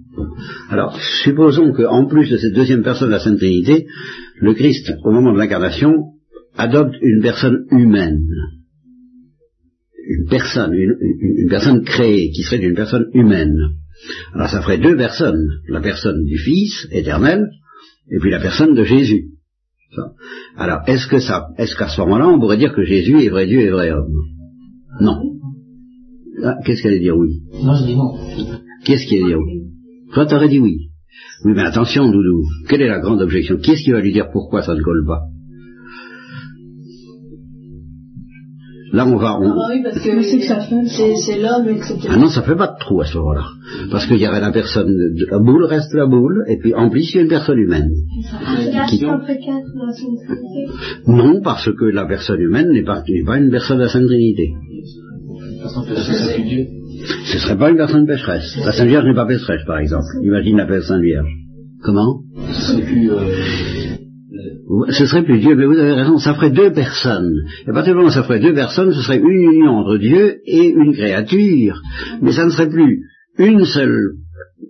Alors, 0.68 0.98
supposons 1.22 1.72
qu'en 1.72 2.06
plus 2.06 2.30
de 2.30 2.36
cette 2.36 2.54
deuxième 2.54 2.82
personne 2.82 3.08
de 3.08 3.14
la 3.14 3.20
Sainte 3.20 3.38
Trinité, 3.38 3.86
le 4.40 4.54
Christ, 4.54 4.92
au 5.04 5.12
moment 5.12 5.32
de 5.32 5.38
l'incarnation, 5.38 6.12
adopte 6.56 6.96
une 7.00 7.22
personne 7.22 7.64
humaine. 7.70 8.26
Une 10.04 10.28
personne, 10.28 10.74
une, 10.74 11.48
personne 11.48 11.84
créée, 11.84 12.30
qui 12.30 12.42
serait 12.42 12.62
une 12.62 12.74
personne 12.74 13.06
humaine. 13.14 13.56
Alors 14.34 14.48
ça 14.48 14.62
ferait 14.62 14.78
deux 14.78 14.96
personnes, 14.96 15.46
la 15.68 15.80
personne 15.80 16.24
du 16.24 16.38
Fils 16.38 16.88
éternel, 16.90 17.48
et 18.10 18.18
puis 18.18 18.30
la 18.30 18.40
personne 18.40 18.74
de 18.74 18.84
Jésus. 18.84 19.28
Alors, 20.56 20.80
est-ce 20.86 21.06
que 21.06 21.18
ça, 21.18 21.48
est-ce 21.58 21.76
qu'à 21.76 21.88
ce, 21.88 22.00
moment-là, 22.00 22.28
on 22.28 22.40
pourrait 22.40 22.56
dire 22.56 22.74
que 22.74 22.82
Jésus 22.82 23.22
est 23.22 23.28
vrai 23.28 23.46
Dieu 23.46 23.60
et 23.60 23.70
vrai 23.70 23.90
homme? 23.90 24.12
Non. 25.00 25.20
Ah, 26.42 26.56
qu'est-ce 26.64 26.82
qu'elle 26.82 26.92
allait 26.92 27.00
dire 27.00 27.16
oui? 27.16 27.42
Non, 27.62 27.74
je 27.74 27.84
dis 27.84 27.96
non. 27.96 28.14
Qu'est-ce 28.84 29.06
qui 29.06 29.16
allait 29.16 29.26
dire 29.26 29.38
oui? 29.38 29.62
Toi, 30.14 30.26
t'aurais 30.26 30.48
dit 30.48 30.58
oui. 30.58 30.88
Oui, 31.44 31.52
mais 31.54 31.62
attention, 31.62 32.06
Doudou. 32.06 32.42
Quelle 32.68 32.82
est 32.82 32.88
la 32.88 33.00
grande 33.00 33.20
objection? 33.20 33.58
Qui 33.58 33.72
est-ce 33.72 33.84
qui 33.84 33.92
va 33.92 34.00
lui 34.00 34.12
dire 34.12 34.30
pourquoi 34.32 34.62
ça 34.62 34.74
ne 34.74 34.82
colle 34.82 35.04
pas? 35.06 35.22
Là, 38.92 39.06
on 39.06 39.16
va. 39.16 39.38
On... 39.40 39.50
Ah 39.50 39.68
oui, 39.70 39.82
parce 39.82 39.96
que 39.96 40.22
c'est 40.22 41.38
l'homme, 41.40 41.68
etc. 41.68 41.96
Ah 42.10 42.16
non, 42.16 42.28
ça 42.28 42.42
fait 42.42 42.54
pas 42.54 42.66
de 42.66 42.78
trou 42.78 43.00
à 43.00 43.06
ce 43.06 43.16
moment-là. 43.16 43.44
Parce 43.90 44.06
qu'il 44.06 44.18
y 44.18 44.26
avait 44.26 44.40
la 44.40 44.52
personne, 44.52 44.88
de 44.88 45.26
la 45.30 45.38
boule 45.38 45.64
reste 45.64 45.94
la 45.94 46.06
boule, 46.06 46.44
et 46.46 46.58
puis 46.58 46.74
en 46.74 46.90
plus, 46.90 47.10
il 47.10 47.16
y 47.16 47.18
a 47.20 47.22
une 47.22 47.28
personne 47.28 47.58
humaine. 47.58 47.90
Qui... 48.88 49.02
Non, 51.06 51.40
parce 51.42 51.70
que 51.72 51.84
la 51.86 52.04
personne 52.04 52.40
humaine 52.40 52.70
n'est 52.70 52.84
pas, 52.84 53.02
pas 53.26 53.38
une 53.38 53.50
personne 53.50 53.78
de 53.78 53.84
la 53.84 53.88
Sainte 53.88 54.06
Trinité. 54.06 54.52
Ce 57.24 57.38
serait 57.38 57.56
pas 57.56 57.70
une 57.70 57.78
personne 57.78 58.06
pécheresse. 58.06 58.58
La 58.64 58.72
Sainte 58.72 58.88
Vierge 58.88 59.06
n'est 59.06 59.14
pas 59.14 59.26
pécheresse, 59.26 59.64
par 59.66 59.78
exemple. 59.78 60.04
Imagine 60.22 60.58
la 60.58 60.82
Sainte 60.82 61.00
Vierge. 61.00 61.30
Comment? 61.82 62.20
Ce 64.90 65.06
serait 65.06 65.24
plus 65.24 65.40
Dieu, 65.40 65.54
mais 65.54 65.66
vous 65.66 65.78
avez 65.78 65.92
raison, 65.92 66.18
ça 66.18 66.34
ferait 66.34 66.50
deux 66.50 66.72
personnes. 66.72 67.32
Et 67.66 67.70
à 67.70 67.72
partir 67.72 67.94
du 67.94 68.10
ça 68.10 68.22
ferait 68.22 68.40
deux 68.40 68.54
personnes, 68.54 68.92
ce 68.92 69.02
serait 69.02 69.18
une 69.18 69.52
union 69.52 69.72
entre 69.72 69.98
Dieu 69.98 70.40
et 70.46 70.68
une 70.68 70.92
créature. 70.92 71.80
Mais 72.20 72.32
ça 72.32 72.44
ne 72.44 72.50
serait 72.50 72.68
plus 72.68 73.02
une 73.38 73.64
seule 73.64 74.14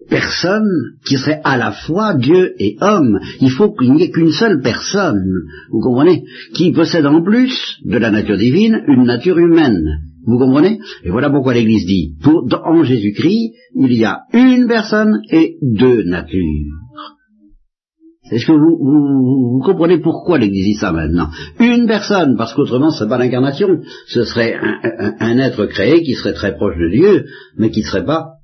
personne 0.09 0.69
qui 1.07 1.17
serait 1.17 1.41
à 1.45 1.57
la 1.57 1.73
fois 1.73 2.15
Dieu 2.15 2.53
et 2.59 2.77
homme. 2.81 3.19
Il 3.41 3.51
faut 3.51 3.73
qu'il 3.73 3.93
n'y 3.93 4.03
ait 4.03 4.11
qu'une 4.11 4.33
seule 4.33 4.61
personne, 4.61 5.23
vous 5.71 5.81
comprenez, 5.81 6.25
qui 6.55 6.73
possède 6.73 7.07
en 7.07 7.23
plus 7.23 7.79
de 7.85 7.99
la 7.99 8.11
nature 8.11 8.37
divine 8.37 8.83
une 8.89 9.05
nature 9.05 9.39
humaine. 9.39 9.83
Vous 10.25 10.39
comprenez? 10.39 10.79
Et 11.05 11.11
voilà 11.11 11.31
pourquoi 11.31 11.55
l'Église 11.55 11.87
dit, 11.87 12.15
pour, 12.23 12.47
en 12.65 12.83
Jésus-Christ, 12.85 13.55
il 13.75 13.93
y 13.93 14.05
a 14.05 14.21
une 14.33 14.69
personne 14.69 15.21
et 15.31 15.57
deux 15.63 16.05
natures. 16.05 16.73
Est-ce 18.33 18.47
que 18.47 18.53
vous, 18.53 19.61
comprenez 19.65 19.99
pourquoi 19.99 20.39
l'Église 20.39 20.65
dit 20.65 20.75
ça 20.75 20.91
maintenant? 20.91 21.29
Une 21.61 21.87
personne, 21.87 22.37
parce 22.37 22.55
qu'autrement 22.55 22.91
ce 22.91 23.01
serait 23.01 23.09
pas 23.09 23.19
l'incarnation, 23.19 23.69
ce 24.07 24.25
serait 24.25 24.55
un, 25.21 25.39
être 25.39 25.67
créé 25.67 26.03
qui 26.03 26.15
serait 26.15 26.33
très 26.33 26.55
proche 26.55 26.77
de 26.79 26.91
Dieu, 26.91 27.25
mais 27.59 27.71
qui 27.71 27.81
ne 27.81 27.87
serait 27.87 28.07
pas 28.07 28.37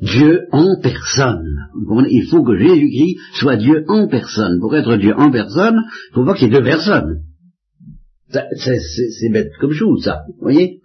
Dieu 0.00 0.42
en 0.52 0.76
personne. 0.80 1.44
Il 2.08 2.26
faut 2.30 2.44
que 2.44 2.56
Jésus-Christ 2.56 3.16
soit 3.34 3.56
Dieu 3.56 3.84
en 3.88 4.06
personne. 4.08 4.60
Pour 4.60 4.74
être 4.76 4.96
Dieu 4.96 5.14
en 5.16 5.30
personne, 5.30 5.76
il 6.10 6.14
faut 6.14 6.24
pas 6.24 6.34
qu'il 6.34 6.48
y 6.48 6.54
ait 6.54 6.58
deux 6.58 6.64
personnes. 6.64 7.22
C'est 8.32 9.30
bête 9.30 9.52
comme 9.60 9.72
chose, 9.72 10.02
ça. 10.04 10.22
Vous 10.28 10.42
voyez? 10.42 10.80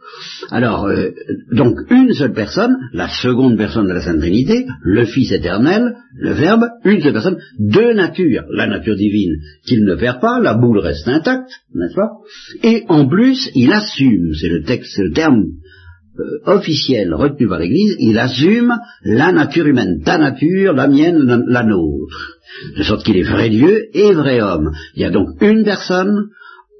Alors, 0.51 0.85
euh, 0.85 1.11
donc, 1.51 1.75
une 1.89 2.13
seule 2.13 2.33
personne, 2.33 2.75
la 2.93 3.09
seconde 3.09 3.57
personne 3.57 3.87
de 3.87 3.93
la 3.93 4.01
Sainte 4.01 4.19
Trinité, 4.19 4.65
le 4.81 5.05
Fils 5.05 5.31
éternel, 5.31 5.95
le 6.15 6.33
Verbe, 6.33 6.65
une 6.83 7.01
seule 7.01 7.13
personne, 7.13 7.37
deux 7.59 7.93
natures. 7.93 8.43
La 8.49 8.67
nature 8.67 8.95
divine 8.95 9.35
qu'il 9.65 9.83
ne 9.85 9.95
perd 9.95 10.19
pas, 10.19 10.39
la 10.39 10.55
boule 10.55 10.79
reste 10.79 11.07
intacte, 11.07 11.51
n'est-ce 11.73 11.95
pas? 11.95 12.11
Et 12.63 12.83
en 12.87 13.07
plus, 13.07 13.49
il 13.55 13.71
assume, 13.71 14.33
c'est 14.33 14.49
le 14.49 14.63
texte, 14.63 14.97
le 14.97 15.11
terme 15.11 15.43
euh, 16.19 16.51
officiel 16.57 17.13
retenu 17.13 17.47
par 17.47 17.59
l'Église, 17.59 17.95
il 17.99 18.17
assume 18.17 18.73
la 19.03 19.31
nature 19.31 19.67
humaine, 19.67 20.01
ta 20.03 20.17
nature, 20.17 20.73
la 20.73 20.87
mienne, 20.87 21.45
la 21.47 21.63
nôtre. 21.63 22.39
De 22.75 22.83
sorte 22.83 23.05
qu'il 23.05 23.17
est 23.17 23.29
vrai 23.29 23.49
Dieu 23.49 23.85
et 23.93 24.13
vrai 24.13 24.41
homme. 24.41 24.71
Il 24.95 25.01
y 25.01 25.05
a 25.05 25.11
donc 25.11 25.29
une 25.41 25.63
personne 25.63 26.29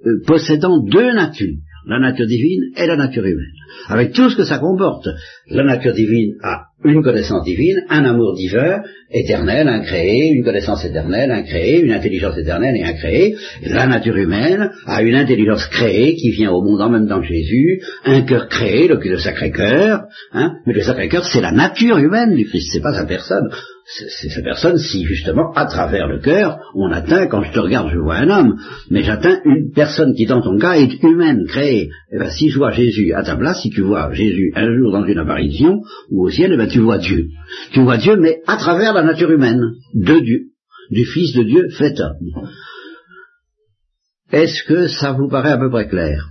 euh, 0.05 0.21
possédant 0.25 0.83
deux 0.83 1.13
natures, 1.13 1.55
la 1.87 1.99
nature 1.99 2.27
divine 2.27 2.61
et 2.75 2.85
la 2.85 2.97
nature 2.97 3.25
humaine, 3.25 3.53
avec 3.87 4.11
tout 4.11 4.29
ce 4.29 4.35
que 4.35 4.43
ça 4.43 4.59
comporte. 4.59 5.07
La 5.49 5.63
nature 5.63 5.93
divine 5.93 6.35
a 6.43 6.65
une 6.83 7.01
connaissance 7.01 7.43
divine, 7.45 7.81
un 7.89 8.03
amour 8.05 8.35
divin, 8.35 8.81
éternel, 9.09 9.67
incréé, 9.67 10.33
une 10.35 10.43
connaissance 10.43 10.83
éternelle, 10.85 11.31
incréée, 11.31 11.81
une 11.81 11.93
intelligence 11.93 12.37
éternelle 12.37 12.75
et 12.75 12.83
incréée. 12.83 13.35
La 13.63 13.87
nature 13.87 14.17
humaine 14.17 14.69
a 14.85 15.01
une 15.01 15.15
intelligence 15.15 15.65
créée 15.67 16.15
qui 16.15 16.31
vient 16.31 16.51
au 16.51 16.61
monde 16.61 16.81
en 16.81 16.89
même 16.89 17.07
temps 17.07 17.21
que 17.21 17.27
Jésus, 17.27 17.81
un 18.05 18.21
cœur 18.21 18.47
créé, 18.49 18.87
le, 18.87 18.99
le 19.01 19.17
Sacré-Cœur, 19.17 20.03
hein, 20.33 20.53
mais 20.65 20.73
le 20.73 20.81
Sacré-Cœur 20.81 21.25
c'est 21.25 21.41
la 21.41 21.51
nature 21.51 21.97
humaine 21.97 22.35
du 22.35 22.45
Christ, 22.45 22.69
c'est 22.73 22.81
pas 22.81 22.93
sa 22.93 23.05
personne 23.05 23.49
c'est 23.87 24.29
sa 24.29 24.41
personne 24.41 24.77
si 24.77 25.05
justement 25.05 25.53
à 25.53 25.65
travers 25.65 26.07
le 26.07 26.19
cœur 26.19 26.59
on 26.75 26.91
atteint, 26.91 27.27
quand 27.27 27.41
je 27.43 27.53
te 27.53 27.59
regarde 27.59 27.89
je 27.91 27.97
vois 27.97 28.17
un 28.17 28.29
homme, 28.29 28.59
mais 28.89 29.03
j'atteins 29.03 29.39
une 29.45 29.71
personne 29.73 30.13
qui 30.13 30.25
dans 30.25 30.41
ton 30.41 30.57
cas 30.57 30.73
est 30.73 31.01
humaine, 31.03 31.45
créée. 31.47 31.83
Et 31.83 31.89
eh 32.11 32.17
bien 32.19 32.29
si 32.29 32.49
je 32.49 32.57
vois 32.57 32.71
Jésus 32.71 33.13
à 33.13 33.23
ta 33.23 33.37
place, 33.37 33.61
si 33.61 33.69
tu 33.69 33.81
vois 33.81 34.11
Jésus 34.13 34.51
un 34.55 34.75
jour 34.75 34.91
dans 34.91 35.05
une 35.05 35.19
apparition 35.19 35.81
ou 36.09 36.25
au 36.25 36.29
ciel, 36.29 36.51
eh 36.53 36.57
ben 36.57 36.67
tu 36.67 36.79
vois 36.79 36.97
Dieu. 36.97 37.27
Tu 37.71 37.81
vois 37.81 37.97
Dieu 37.97 38.17
mais 38.17 38.41
à 38.45 38.57
travers 38.57 38.93
la 38.93 39.03
nature 39.03 39.31
humaine 39.31 39.61
de 39.93 40.19
Dieu, 40.19 40.39
du 40.91 41.05
Fils 41.05 41.33
de 41.33 41.43
Dieu 41.43 41.69
fait 41.69 41.97
homme. 41.99 42.49
Est-ce 44.31 44.63
que 44.67 44.87
ça 44.87 45.13
vous 45.13 45.29
paraît 45.29 45.51
à 45.51 45.57
peu 45.57 45.69
près 45.69 45.87
clair? 45.87 46.29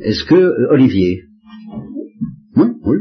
Est-ce 0.00 0.24
que, 0.24 0.34
euh, 0.34 0.72
Olivier? 0.72 1.22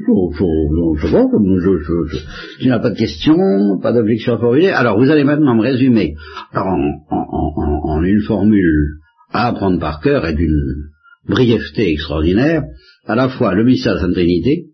Oui, 0.08 0.36
oui, 0.36 1.00
je, 1.00 2.18
je, 2.60 2.70
n'as 2.70 2.80
pas 2.80 2.92
de 2.92 2.98
questions, 2.98 3.80
pas 3.82 3.94
d'objection 3.94 4.36
à 4.36 4.38
formuler. 4.38 4.70
Alors, 4.70 4.98
vous 4.98 5.10
allez 5.10 5.24
maintenant 5.24 5.56
me 5.56 5.62
résumer 5.62 6.16
en, 6.54 8.04
une 8.04 8.22
formule 8.22 8.98
à 9.32 9.48
apprendre 9.48 9.80
par 9.80 10.02
cœur 10.02 10.26
et 10.26 10.34
d'une 10.34 10.90
brièveté 11.28 11.92
extraordinaire, 11.92 12.64
à 13.06 13.16
la 13.16 13.30
fois 13.30 13.54
le 13.54 13.64
mystère 13.64 13.94
de 13.94 14.00
la 14.00 14.06
Sainte 14.06 14.14
Trinité 14.14 14.66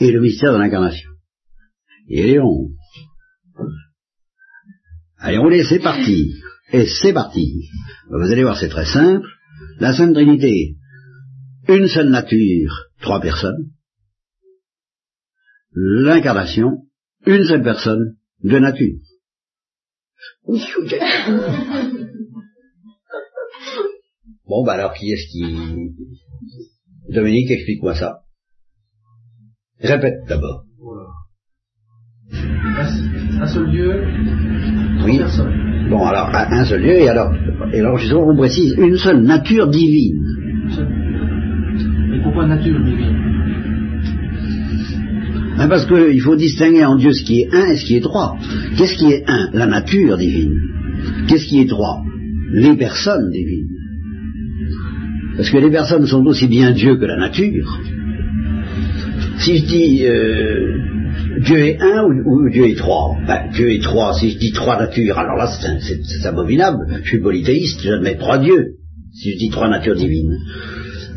et 0.00 0.10
le 0.10 0.20
mystère 0.20 0.52
de 0.52 0.58
l'incarnation. 0.58 1.10
Et 2.08 2.38
on... 2.40 2.68
Allez, 5.18 5.38
on 5.38 5.48
laisse, 5.48 5.68
c'est 5.68 5.82
parti. 5.82 6.34
Et 6.72 6.86
c'est 6.86 7.12
parti. 7.12 7.68
Vous 8.10 8.30
allez 8.30 8.42
voir, 8.42 8.58
c'est 8.58 8.68
très 8.68 8.86
simple. 8.86 9.26
La 9.78 9.92
Sainte 9.92 10.14
Trinité, 10.14 10.76
une 11.68 11.88
seule 11.88 12.10
nature, 12.10 12.86
trois 13.00 13.20
personnes 13.20 13.68
l'incarnation, 15.80 16.84
une 17.26 17.44
seule 17.44 17.62
personne, 17.62 18.16
de 18.42 18.58
nature. 18.58 18.98
Bon, 24.48 24.64
bah 24.64 24.72
alors 24.72 24.94
qui 24.94 25.12
est-ce 25.12 25.30
qui... 25.30 25.44
Dominique, 27.12 27.50
explique-moi 27.50 27.94
ça. 27.94 28.20
Répète 29.78 30.24
d'abord. 30.26 30.64
Un 32.32 33.46
seul 33.46 33.66
lieu, 33.70 34.04
oui. 35.04 35.20
Bon, 35.90 36.04
alors, 36.04 36.30
un 36.32 36.64
seul 36.64 36.82
lieu, 36.82 36.98
et 36.98 37.08
alors, 37.08 37.32
et 37.72 37.80
alors 37.80 37.98
justement, 37.98 38.26
on 38.26 38.36
précise, 38.36 38.74
une 38.78 38.96
seule 38.96 39.22
nature 39.22 39.68
divine. 39.68 40.24
Et 42.14 42.22
pourquoi 42.22 42.46
nature 42.46 42.82
divine? 42.82 43.27
Hein, 45.58 45.68
parce 45.68 45.86
qu'il 45.86 46.20
faut 46.20 46.36
distinguer 46.36 46.84
en 46.84 46.96
Dieu 46.96 47.12
ce 47.12 47.24
qui 47.24 47.40
est 47.40 47.48
un 47.52 47.70
et 47.72 47.76
ce 47.76 47.84
qui 47.84 47.96
est 47.96 48.00
trois. 48.00 48.36
Qu'est-ce 48.76 48.94
qui 48.94 49.12
est 49.12 49.24
un? 49.26 49.50
La 49.52 49.66
nature 49.66 50.16
divine. 50.16 50.54
Qu'est-ce 51.26 51.46
qui 51.46 51.60
est 51.60 51.68
trois? 51.68 52.02
Les 52.52 52.76
personnes 52.76 53.30
divines. 53.30 53.68
Parce 55.36 55.50
que 55.50 55.58
les 55.58 55.70
personnes 55.70 56.06
sont 56.06 56.24
aussi 56.26 56.46
bien 56.46 56.70
Dieu 56.72 56.96
que 56.96 57.04
la 57.04 57.16
nature. 57.16 57.80
Si 59.38 59.58
je 59.58 59.66
dis 59.66 60.06
euh, 60.06 60.78
Dieu 61.40 61.58
est 61.58 61.80
un 61.80 62.04
ou, 62.04 62.50
Dieu 62.50 62.66
est 62.66 62.76
trois, 62.76 63.16
ben, 63.26 63.50
Dieu 63.52 63.70
est 63.72 63.82
trois, 63.82 64.14
si 64.14 64.30
je 64.30 64.38
dis 64.38 64.52
trois 64.52 64.78
natures, 64.78 65.18
alors 65.18 65.36
là 65.36 65.48
c'est 65.80 66.26
abominable, 66.26 66.78
je 67.02 67.08
suis 67.08 67.20
polythéiste, 67.20 67.80
j'admets 67.82 68.16
trois 68.16 68.38
dieux, 68.38 68.74
si 69.12 69.32
je 69.32 69.38
dis 69.38 69.50
trois 69.50 69.68
natures 69.68 69.94
divines. 69.94 70.38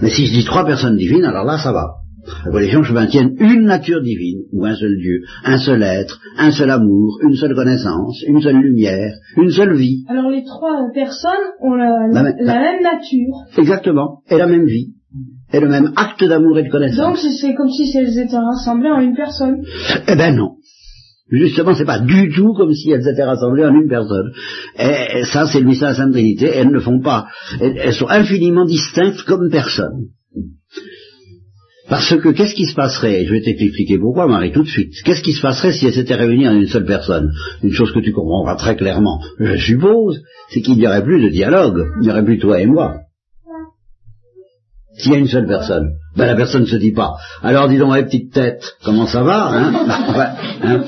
Mais 0.01 0.09
si 0.09 0.27
je 0.27 0.33
dis 0.33 0.43
trois 0.43 0.65
personnes 0.65 0.97
divines, 0.97 1.25
alors 1.25 1.45
là 1.45 1.57
ça 1.57 1.71
va. 1.71 2.00
La 2.45 2.51
religion, 2.51 2.83
je 2.83 2.93
maintienne 2.93 3.35
une 3.39 3.63
nature 3.63 4.01
divine, 4.01 4.41
ou 4.51 4.65
un 4.65 4.75
seul 4.75 4.95
Dieu, 4.97 5.21
un 5.43 5.57
seul 5.57 5.81
être, 5.83 6.19
un 6.37 6.51
seul 6.51 6.69
amour, 6.69 7.19
une 7.23 7.35
seule 7.35 7.55
connaissance, 7.55 8.23
une 8.27 8.41
seule 8.41 8.57
lumière, 8.57 9.13
une 9.37 9.49
seule 9.49 9.75
vie. 9.75 10.03
Alors 10.07 10.29
les 10.29 10.43
trois 10.43 10.89
personnes 10.93 11.31
ont 11.61 11.73
la, 11.73 12.07
même 12.07 12.83
nature. 12.83 13.35
Exactement, 13.57 14.21
et 14.29 14.37
la 14.37 14.47
même 14.47 14.65
vie, 14.65 14.93
et 15.51 15.59
le 15.59 15.67
même 15.67 15.91
acte 15.95 16.23
d'amour 16.23 16.57
et 16.59 16.63
de 16.63 16.69
connaissance. 16.69 16.97
Donc 16.97 17.17
c'est 17.17 17.55
comme 17.55 17.69
si 17.69 17.91
elles 17.97 18.17
étaient 18.17 18.37
rassemblées 18.37 18.91
en 18.91 18.99
une 18.99 19.15
personne. 19.15 19.63
Eh 20.07 20.15
ben 20.15 20.35
non. 20.35 20.55
Justement, 21.31 21.73
c'est 21.73 21.85
pas 21.85 21.99
du 21.99 22.29
tout 22.29 22.53
comme 22.53 22.73
si 22.73 22.91
elles 22.91 23.07
étaient 23.07 23.23
rassemblées 23.23 23.63
en 23.63 23.73
une 23.73 23.87
personne. 23.87 24.31
Et 24.77 25.23
ça, 25.23 25.47
c'est 25.47 25.61
le 25.61 25.65
mystère 25.65 25.89
de 25.89 25.93
la 25.93 25.97
Sainte 25.97 26.11
Trinité. 26.11 26.47
Elles 26.53 26.71
ne 26.71 26.79
font 26.79 26.99
pas. 26.99 27.27
Elles 27.61 27.93
sont 27.93 28.09
infiniment 28.09 28.65
distinctes 28.65 29.21
comme 29.21 29.49
personne. 29.49 30.07
Parce 31.91 32.15
que 32.15 32.29
qu'est-ce 32.29 32.55
qui 32.55 32.67
se 32.67 32.73
passerait 32.73 33.25
Je 33.25 33.33
vais 33.33 33.41
t'expliquer 33.41 33.99
pourquoi, 33.99 34.25
Marie, 34.25 34.53
tout 34.53 34.63
de 34.63 34.67
suite. 34.69 34.93
Qu'est-ce 35.03 35.21
qui 35.21 35.33
se 35.33 35.41
passerait 35.41 35.73
si 35.73 35.85
elles 35.85 35.93
s'étaient 35.93 36.15
réunies 36.15 36.47
en 36.47 36.55
une 36.55 36.67
seule 36.67 36.85
personne? 36.85 37.33
Une 37.61 37.73
chose 37.73 37.91
que 37.91 37.99
tu 37.99 38.13
comprendras 38.13 38.55
très 38.55 38.77
clairement, 38.77 39.19
je 39.37 39.57
suppose, 39.57 40.21
c'est 40.51 40.61
qu'il 40.61 40.77
n'y 40.77 40.87
aurait 40.87 41.03
plus 41.03 41.21
de 41.21 41.27
dialogue. 41.27 41.85
Il 41.99 42.05
n'y 42.05 42.09
aurait 42.09 42.23
plus 42.23 42.39
toi 42.39 42.61
et 42.61 42.65
moi. 42.65 43.01
S'il 44.97 45.11
y 45.11 45.15
a 45.15 45.19
une 45.19 45.27
seule 45.27 45.47
personne, 45.47 45.89
ben 46.15 46.27
la 46.27 46.35
personne 46.35 46.61
ne 46.61 46.67
se 46.67 46.77
dit 46.77 46.93
pas. 46.93 47.15
Alors 47.43 47.67
dis 47.67 47.77
donc, 47.77 47.93
petite 48.05 48.31
tête, 48.31 48.63
comment 48.85 49.05
ça 49.05 49.23
va 49.23 49.49
hein, 49.49 49.73
hein 50.63 50.83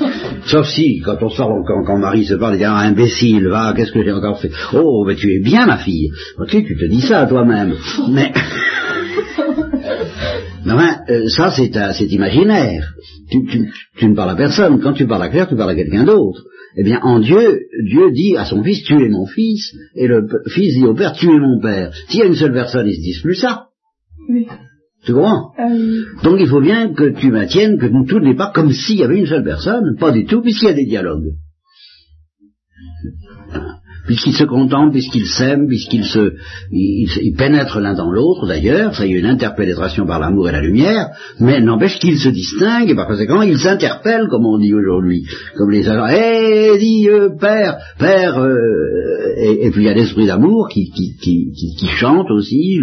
Sauf 0.46 0.68
si, 0.68 1.02
quand 1.04 1.18
on 1.22 1.30
sort, 1.30 1.66
quand, 1.86 1.98
Marie 1.98 2.24
se 2.24 2.36
parle, 2.36 2.56
il 2.56 2.60
dit 2.60 2.64
ah, 2.64 2.78
imbécile, 2.78 3.50
va, 3.50 3.74
qu'est-ce 3.76 3.92
que 3.92 4.06
j'ai 4.06 4.14
encore 4.14 4.40
fait? 4.40 4.52
Oh, 4.74 5.04
mais 5.06 5.16
tu 5.16 5.34
es 5.34 5.40
bien 5.40 5.66
ma 5.66 5.80
fille. 5.80 6.12
Ok, 6.38 6.52
tu 6.52 6.78
te 6.78 6.86
dis 6.86 7.02
ça 7.02 7.20
à 7.22 7.26
toi-même. 7.26 7.76
Mais 8.10 8.32
Enfin, 10.66 11.00
euh, 11.10 11.28
ça 11.28 11.52
c'est 11.52 12.06
imaginaire. 12.06 12.94
Tu, 13.30 14.08
ne 14.08 14.16
parles 14.16 14.32
à 14.32 14.36
personne. 14.36 14.80
Quand 14.82 14.94
tu 14.94 15.06
parles 15.08 15.24
à 15.24 15.30
Claire, 15.30 15.50
tu 15.50 15.56
parles 15.56 15.72
à 15.72 15.76
quelqu'un 15.76 16.04
d'autre. 16.04 16.44
Eh 16.76 16.84
bien, 16.84 17.00
en 17.04 17.20
Dieu, 17.20 17.60
Dieu 17.86 18.12
dit 18.12 18.36
à 18.36 18.46
son 18.46 18.64
fils, 18.64 18.84
tu 18.84 18.94
es 18.94 19.10
mon 19.10 19.28
fils, 19.28 19.76
et 19.96 20.08
le 20.08 20.28
fils 20.48 20.74
dit 20.76 20.86
au 20.86 20.96
père, 20.96 21.14
tu 21.14 21.28
es 21.28 21.40
mon 21.40 21.60
père. 21.60 21.94
S'il 22.08 22.20
y 22.20 22.24
a 22.24 22.26
une 22.26 22.36
seule 22.36 22.54
personne, 22.54 22.88
ils 22.88 22.96
se 22.96 23.02
disent 23.02 23.22
plus 23.22 23.36
ça. 23.36 23.68
Oui. 24.30 24.48
Tu 25.06 25.14
comprends? 25.14 25.52
Euh, 25.60 26.04
Donc 26.24 26.40
il 26.40 26.48
faut 26.48 26.62
bien 26.62 26.94
que 26.94 27.10
tu 27.10 27.30
maintiennes 27.30 27.78
que 27.78 27.88
tout 28.08 28.20
n'est 28.20 28.36
pas 28.36 28.52
comme 28.56 28.72
s'il 28.72 29.00
y 29.00 29.04
avait 29.04 29.20
une 29.20 29.28
seule 29.28 29.44
personne, 29.44 29.98
pas 30.00 30.12
du 30.12 30.26
tout, 30.26 30.42
puisqu'il 30.42 30.68
y 30.68 30.72
a 30.72 30.74
des 30.74 30.86
dialogues 30.86 31.34
puisqu'ils 34.06 34.34
se 34.34 34.44
contemplent, 34.44 34.92
puisqu'ils 34.92 35.28
s'aiment, 35.28 35.68
puisqu'ils 35.68 36.06
se, 36.06 36.34
ils, 36.72 37.36
pénètrent 37.38 37.80
l'un 37.80 37.94
dans 37.94 38.12
l'autre 38.12 38.48
d'ailleurs, 38.48 38.96
ça 38.96 39.06
y 39.06 39.14
a 39.14 39.18
une 39.18 39.26
interpénétration 39.26 40.06
par 40.06 40.20
l'amour 40.20 40.50
et 40.50 40.52
la 40.52 40.62
lumière, 40.62 41.08
mais 41.40 41.60
n'empêche 41.62 42.00
qu'ils 42.00 42.20
se 42.20 42.30
distinguent 42.30 42.90
et 42.90 42.96
par 42.96 43.08
conséquent 43.08 43.42
ils 43.42 43.58
s'interpellent 43.58 44.28
comme 44.30 44.46
on 44.46 44.58
dit 44.58 44.74
aujourd'hui, 44.74 45.24
comme 45.56 45.72
les 45.72 45.88
agents, 45.88 46.08
hé, 46.08 46.78
dis 46.80 47.08
Père, 47.40 47.78
Père, 47.98 48.38
euh, 48.40 48.54
et, 49.38 49.72
puis 49.72 49.84
il 49.84 49.88
y 49.88 49.90
a 49.90 49.94
l'esprit 49.94 50.28
d'amour 50.28 50.70
qui, 50.70 50.92
qui, 50.92 51.16
qui, 51.22 51.52
qui, 51.78 51.88
chante 51.88 52.30
aussi 52.32 52.80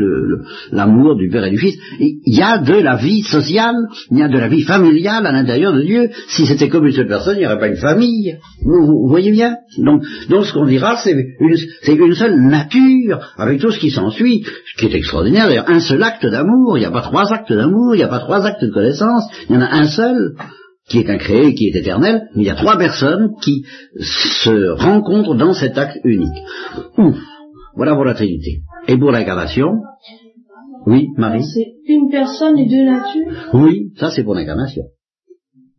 l'amour 0.72 1.16
du 1.16 1.28
Père 1.28 1.44
et 1.44 1.50
du 1.50 1.58
Fils. 1.58 1.76
il 1.98 2.36
y 2.36 2.42
a 2.42 2.58
de 2.58 2.74
la 2.74 2.96
vie 2.96 3.22
sociale, 3.22 3.76
il 4.10 4.18
y 4.18 4.22
a 4.22 4.28
de 4.28 4.38
la 4.38 4.48
vie 4.48 4.62
familiale 4.62 5.26
à 5.26 5.32
l'intérieur 5.32 5.72
de 5.72 5.82
Dieu. 5.82 6.10
Si 6.28 6.46
c'était 6.46 6.68
comme 6.68 6.86
une 6.86 6.92
seule 6.92 7.08
personne, 7.08 7.36
il 7.36 7.40
n'y 7.40 7.46
aurait 7.46 7.58
pas 7.58 7.68
une 7.68 7.76
famille. 7.76 8.36
Vous, 8.62 8.86
vous 8.86 9.08
voyez 9.08 9.30
bien? 9.30 9.56
Donc, 9.78 10.02
donc 10.28 10.46
ce 10.46 10.52
qu'on 10.52 10.66
dira, 10.66 10.96
c'est 10.96 11.09
c'est 11.82 11.94
une, 11.94 12.14
seule 12.14 12.40
nature, 12.40 13.20
avec 13.36 13.60
tout 13.60 13.70
ce 13.70 13.78
qui 13.78 13.90
s'ensuit, 13.90 14.44
ce 14.44 14.78
qui 14.78 14.86
est 14.86 14.96
extraordinaire. 14.96 15.46
D'ailleurs, 15.46 15.68
un 15.68 15.80
seul 15.80 16.02
acte 16.02 16.26
d'amour, 16.26 16.76
il 16.76 16.80
n'y 16.80 16.86
a 16.86 16.90
pas 16.90 17.02
trois 17.02 17.32
actes 17.32 17.52
d'amour, 17.52 17.94
il 17.94 17.98
n'y 17.98 18.04
a 18.04 18.08
pas 18.08 18.20
trois 18.20 18.44
actes 18.46 18.64
de 18.64 18.70
connaissance, 18.70 19.24
il 19.48 19.54
y 19.54 19.58
en 19.58 19.62
a 19.62 19.70
un 19.70 19.86
seul, 19.86 20.34
qui 20.88 20.98
est 20.98 21.10
incréé, 21.10 21.54
qui 21.54 21.68
est 21.68 21.76
éternel, 21.76 22.28
mais 22.34 22.42
il 22.42 22.46
y 22.46 22.50
a 22.50 22.56
trois 22.56 22.76
personnes 22.76 23.30
qui 23.40 23.64
se 23.98 24.70
rencontrent 24.82 25.36
dans 25.36 25.54
cet 25.54 25.78
acte 25.78 25.98
unique. 26.04 26.42
Ouf, 26.98 27.16
voilà 27.76 27.94
pour 27.94 28.04
la 28.04 28.14
Trinité. 28.14 28.62
Et 28.88 28.98
pour 28.98 29.12
l'incarnation, 29.12 29.82
oui, 30.86 31.08
Marie? 31.16 31.44
C'est 31.44 31.74
une 31.86 32.10
personne 32.10 32.58
et 32.58 32.66
deux 32.66 32.84
natures? 32.84 33.50
Oui, 33.54 33.92
ça 33.98 34.10
c'est 34.10 34.24
pour 34.24 34.34
l'incarnation. 34.34 34.82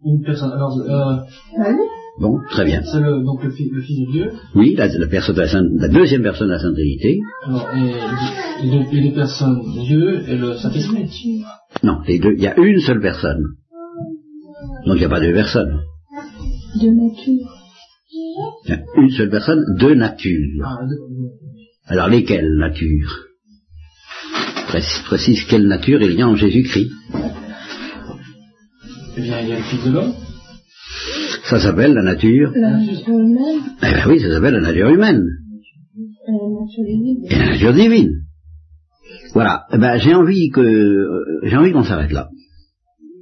Une 0.05 0.21
personne, 0.23 0.51
alors... 0.51 0.77
Euh... 0.79 1.73
Bon, 2.19 2.39
très 2.49 2.65
bien. 2.65 2.81
C'est 2.83 2.99
le, 2.99 3.23
donc 3.23 3.43
le, 3.43 3.51
fils 3.51 3.71
de 3.71 4.11
Dieu. 4.11 4.31
Oui, 4.55 4.75
la, 4.75 4.87
personne 5.07 5.77
la, 5.77 5.87
deuxième 5.87 6.21
personne 6.21 6.47
de 6.47 6.53
la 6.53 6.59
Sainte 6.59 6.73
Trinité. 6.73 7.19
Alors, 7.45 7.69
et, 7.73 9.01
les, 9.01 9.11
personnes, 9.11 9.61
Dieu 9.85 10.21
et 10.27 10.35
le 10.35 10.55
Saint-Esprit. 10.55 11.43
Non, 11.83 11.99
les 12.07 12.19
deux, 12.19 12.33
il 12.35 12.43
y 12.43 12.47
a 12.47 12.57
une 12.57 12.79
seule 12.79 13.01
personne. 13.01 13.41
Donc 14.85 14.95
il 14.95 14.99
n'y 14.99 15.05
a 15.05 15.09
pas 15.09 15.19
deux 15.19 15.33
personnes. 15.33 15.79
De 16.75 16.87
nature. 16.87 17.47
Il 18.65 18.69
y 18.69 18.73
a 18.73 18.79
une 18.97 19.09
seule 19.09 19.29
personne, 19.29 19.63
deux 19.79 19.95
natures. 19.95 20.63
Ah, 20.65 20.77
Alors 21.87 22.09
lesquelles 22.09 22.55
natures? 22.57 23.27
Précise, 24.67 25.03
précise 25.05 25.43
quelle 25.49 25.67
nature 25.67 26.01
il 26.01 26.13
y 26.13 26.21
a 26.21 26.27
en 26.27 26.35
Jésus-Christ. 26.35 26.91
Eh 29.17 29.21
bien, 29.21 29.41
il 29.41 29.49
y 29.49 29.53
a 29.53 29.57
le 29.57 29.63
Fils 29.63 29.83
de 29.85 29.91
l'homme. 29.91 30.13
Ça 31.49 31.59
s'appelle 31.59 31.93
la 31.93 32.03
nature. 32.03 32.51
La 32.55 32.77
nature 32.77 33.17
humaine. 33.17 33.61
Eh 33.83 33.93
bien 33.93 34.07
oui, 34.07 34.19
ça 34.19 34.29
s'appelle 34.31 34.53
la 34.53 34.61
nature 34.61 34.89
humaine. 34.89 35.23
Et 36.27 36.31
la 36.31 36.59
nature 36.61 36.85
divine. 36.85 37.25
Et 37.29 37.35
la 37.35 37.45
nature 37.45 37.73
divine. 37.73 38.11
Voilà. 39.33 39.63
Eh 39.73 39.77
ben, 39.77 39.97
j'ai 39.97 40.13
envie 40.13 40.49
que 40.49 40.61
euh, 40.61 41.39
j'ai 41.43 41.57
envie 41.57 41.71
qu'on 41.71 41.83
s'arrête 41.83 42.11
là. 42.11 42.29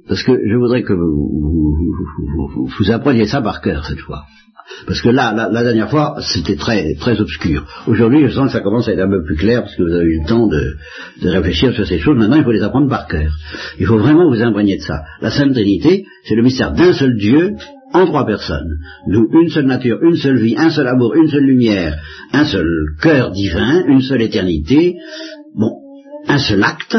Parce 0.08 0.22
que 0.22 0.32
je 0.32 0.56
voudrais 0.56 0.82
que 0.82 0.92
vous, 0.92 1.30
vous, 2.56 2.66
vous, 2.66 2.90
appreniez 2.90 3.26
ça 3.26 3.40
par 3.40 3.60
cœur 3.60 3.84
cette 3.86 4.00
fois. 4.00 4.24
Parce 4.86 5.00
que 5.00 5.08
là, 5.08 5.32
la, 5.50 5.62
dernière 5.62 5.90
fois, 5.90 6.16
c'était 6.20 6.56
très, 6.56 6.94
très 6.94 7.20
obscur. 7.20 7.66
Aujourd'hui, 7.86 8.22
je 8.22 8.34
sens 8.34 8.46
que 8.46 8.52
ça 8.52 8.60
commence 8.60 8.88
à 8.88 8.92
être 8.92 9.00
un 9.00 9.10
peu 9.10 9.22
plus 9.24 9.36
clair 9.36 9.62
parce 9.62 9.74
que 9.74 9.82
vous 9.82 9.92
avez 9.92 10.06
eu 10.06 10.20
le 10.20 10.28
temps 10.28 10.46
de, 10.46 10.76
de 11.22 11.28
réfléchir 11.28 11.72
sur 11.74 11.86
ces 11.86 11.98
choses. 11.98 12.16
Maintenant, 12.16 12.36
il 12.36 12.44
faut 12.44 12.52
les 12.52 12.62
apprendre 12.62 12.88
par 12.88 13.06
cœur. 13.06 13.32
Il 13.78 13.86
faut 13.86 13.98
vraiment 13.98 14.28
vous 14.28 14.40
imprégner 14.40 14.76
de 14.76 14.82
ça. 14.82 15.02
La 15.20 15.30
Sainte 15.30 15.52
Trinité, 15.52 16.04
c'est 16.24 16.34
le 16.36 16.42
mystère 16.42 16.72
d'un 16.72 16.92
seul 16.92 17.16
Dieu 17.16 17.56
en 17.92 18.06
trois 18.06 18.26
personnes. 18.26 18.78
Nous, 19.06 19.28
une 19.32 19.48
seule 19.48 19.66
nature, 19.66 20.02
une 20.02 20.16
seule 20.16 20.38
vie, 20.38 20.56
un 20.56 20.70
seul 20.70 20.86
amour, 20.86 21.14
une 21.14 21.28
seule 21.28 21.44
lumière, 21.44 22.00
un 22.32 22.44
seul 22.44 22.68
cœur 23.02 23.30
divin, 23.30 23.84
une 23.86 24.02
seule 24.02 24.22
éternité, 24.22 24.96
bon, 25.54 25.72
un 26.28 26.38
seul 26.38 26.62
acte, 26.62 26.96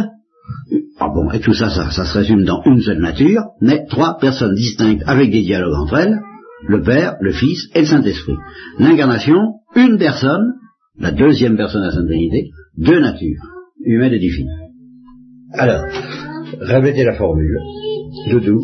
ah 1.00 1.10
bon, 1.14 1.32
et 1.32 1.40
tout 1.40 1.54
ça, 1.54 1.70
ça, 1.70 2.06
se 2.06 2.18
résume 2.18 2.44
dans 2.44 2.62
une 2.66 2.82
seule 2.82 3.00
nature, 3.00 3.42
mais 3.62 3.86
trois 3.90 4.18
personnes 4.20 4.56
distinctes 4.56 5.04
avec 5.08 5.32
des 5.32 5.42
dialogues 5.42 5.80
entre 5.80 5.98
elles, 5.98 6.20
le 6.68 6.82
Père, 6.82 7.16
le 7.22 7.32
Fils 7.32 7.70
et 7.74 7.82
le 7.82 7.88
Saint-Esprit. 7.88 8.36
L'incarnation, 8.78 9.40
une 9.76 9.98
personne, 9.98 10.54
la 11.00 11.12
deuxième 11.12 11.58
personne 11.58 11.82
de 11.82 11.88
la 11.88 11.92
Sainte 11.92 12.08
deux 12.78 13.00
natures, 13.00 13.42
humaine 13.84 14.14
et 14.14 14.20
divine. 14.20 14.50
Alors, 15.54 15.86
répétez 16.60 17.04
la 17.04 17.16
formule. 17.16 17.58
Doudou. 18.30 18.62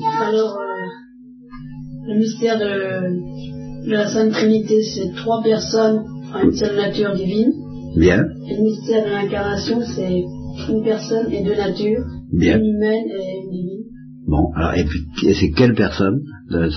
Le 2.07 2.15
mystère 2.15 2.57
de, 2.57 3.89
la 3.89 4.07
Sainte 4.07 4.31
Trinité, 4.31 4.81
c'est 4.81 5.13
trois 5.15 5.43
personnes 5.43 6.03
en 6.33 6.45
une 6.45 6.53
seule 6.53 6.77
nature 6.77 7.13
divine. 7.13 7.51
Bien. 7.97 8.23
Et 8.49 8.55
le 8.55 8.63
mystère 8.63 9.05
de 9.05 9.09
l'incarnation, 9.09 9.81
c'est 9.81 10.23
une 10.69 10.83
personne 10.83 11.29
et 11.31 11.43
deux 11.43 11.55
natures. 11.55 12.05
Bien. 12.31 12.59
Une 12.59 12.75
humaine 12.75 13.07
et 13.09 13.43
une 13.43 13.51
divine. 13.51 13.83
Bon, 14.25 14.51
alors, 14.55 14.73
et 14.75 14.85
puis, 14.85 15.33
c'est 15.33 15.51
quelle 15.51 15.73
personne 15.73 16.21
Le 16.49 16.69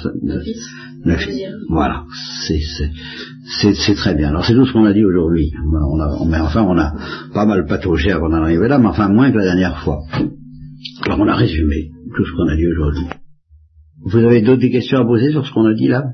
Fils. 0.43 0.69
Le 1.05 1.17
Fils. 1.17 1.49
Voilà, 1.69 2.05
c'est 2.49 3.95
très 3.95 4.15
bien. 4.17 4.31
Alors, 4.31 4.45
c'est 4.45 4.55
tout 4.55 4.67
ce 4.67 4.73
qu'on 4.73 4.85
a 4.85 4.93
dit 4.93 5.05
aujourd'hui. 5.05 5.53
On 5.73 6.01
a, 6.01 6.25
mais 6.29 6.39
enfin, 6.39 6.63
on 6.63 6.77
a 6.77 6.93
pas 7.33 7.47
mal 7.47 7.67
pataugé 7.67 8.11
avant 8.11 8.29
d'en 8.29 8.43
arriver 8.43 8.67
là, 8.67 8.79
mais 8.79 8.87
enfin, 8.89 9.09
moins 9.09 9.31
que 9.31 9.39
la 9.39 9.45
dernière 9.45 9.79
fois. 9.85 10.01
Alors, 11.07 11.21
on 11.21 11.29
a 11.29 11.37
résumé 11.37 11.91
tout 12.17 12.25
ce 12.25 12.33
qu'on 12.33 12.49
a 12.49 12.57
dit 12.57 12.67
aujourd'hui. 12.67 13.07
Vous 14.03 14.19
avez 14.19 14.41
d'autres 14.41 14.67
questions 14.69 14.99
à 14.99 15.05
poser 15.05 15.31
sur 15.31 15.47
ce 15.47 15.53
qu'on 15.53 15.67
a 15.67 15.75
dit 15.75 15.89
là? 15.89 16.05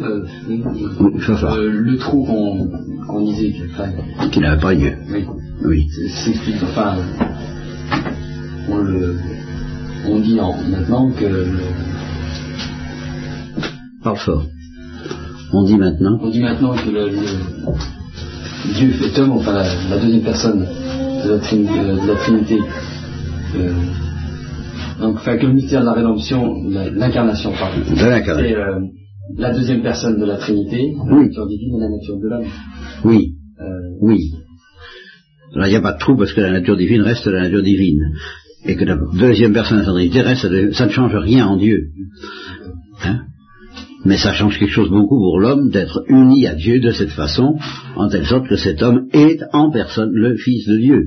Euh, 0.00 0.24
euh, 0.48 1.70
le 1.70 1.96
trou 1.98 2.24
qu'on 2.24 3.24
disait 3.24 3.54
qui 4.32 4.40
n'avait 4.40 4.60
pas 4.60 4.74
lieu. 4.74 4.92
Oui. 5.12 5.24
Oui. 5.64 5.86
C'est 6.08 6.32
enfin, 6.64 6.96
on, 8.68 8.78
le, 8.78 9.16
on 10.08 10.18
dit 10.18 10.34
maintenant 10.34 11.10
que 11.12 11.24
le... 11.24 11.46
Parle 14.02 14.16
fort. 14.18 14.44
On 15.52 15.64
dit 15.64 15.76
maintenant. 15.76 16.18
On 16.20 16.30
dit 16.30 16.40
maintenant 16.40 16.74
que 16.74 16.90
le, 16.90 17.10
Dieu 18.74 18.90
fait 18.90 19.20
homme, 19.20 19.32
enfin 19.32 19.62
la, 19.88 19.98
deuxième 19.98 20.22
personne 20.22 20.60
de 20.60 21.30
la, 21.30 21.36
de 21.38 22.08
la 22.08 22.16
Trinité. 22.16 22.60
Euh, 23.56 23.72
donc, 25.00 25.16
enfin, 25.16 25.36
que 25.36 25.46
le 25.46 25.52
mystère 25.54 25.80
de 25.80 25.86
la 25.86 25.92
rédemption, 25.92 26.54
l'incarnation, 26.68 27.52
pardon. 27.52 27.82
C'est 27.86 28.54
euh, 28.54 28.80
la 29.36 29.52
deuxième 29.52 29.82
personne 29.82 30.20
de 30.20 30.24
la 30.24 30.36
Trinité, 30.36 30.94
la 31.08 31.16
nature 31.16 31.46
divine 31.46 31.76
et 31.76 31.80
la 31.80 31.88
nature 31.88 32.16
de 32.18 32.28
l'homme. 32.28 32.46
Oui. 33.04 33.34
Euh, 33.60 33.64
oui. 34.00 34.32
Alors, 35.54 35.66
il 35.66 35.70
n'y 35.70 35.76
a 35.76 35.80
pas 35.80 35.92
de 35.92 35.98
trou 35.98 36.16
parce 36.16 36.32
que 36.32 36.40
la 36.40 36.52
nature 36.52 36.76
divine 36.76 37.02
reste 37.02 37.26
la 37.26 37.42
nature 37.42 37.62
divine. 37.62 38.00
et 38.66 38.76
que 38.76 38.84
la 38.84 38.96
deuxième 39.18 39.52
personne 39.52 39.78
de 39.78 39.82
la 39.84 39.92
Trinité 39.92 40.20
reste, 40.22 40.72
ça 40.72 40.86
ne 40.86 40.90
change 40.90 41.14
rien 41.14 41.46
en 41.46 41.56
Dieu. 41.56 41.90
Hein? 43.04 43.20
Mais 44.04 44.18
ça 44.18 44.32
change 44.32 44.58
quelque 44.58 44.72
chose 44.72 44.90
beaucoup 44.90 45.18
pour 45.18 45.40
l'homme 45.40 45.70
d'être 45.70 46.04
uni 46.08 46.46
à 46.46 46.54
Dieu 46.54 46.78
de 46.80 46.90
cette 46.90 47.10
façon, 47.10 47.56
en 47.96 48.08
telle 48.08 48.26
sorte 48.26 48.48
que 48.48 48.56
cet 48.56 48.82
homme 48.82 49.06
est 49.12 49.40
en 49.52 49.70
personne 49.70 50.10
le 50.12 50.36
Fils 50.36 50.66
de 50.66 50.76
Dieu. 50.78 51.06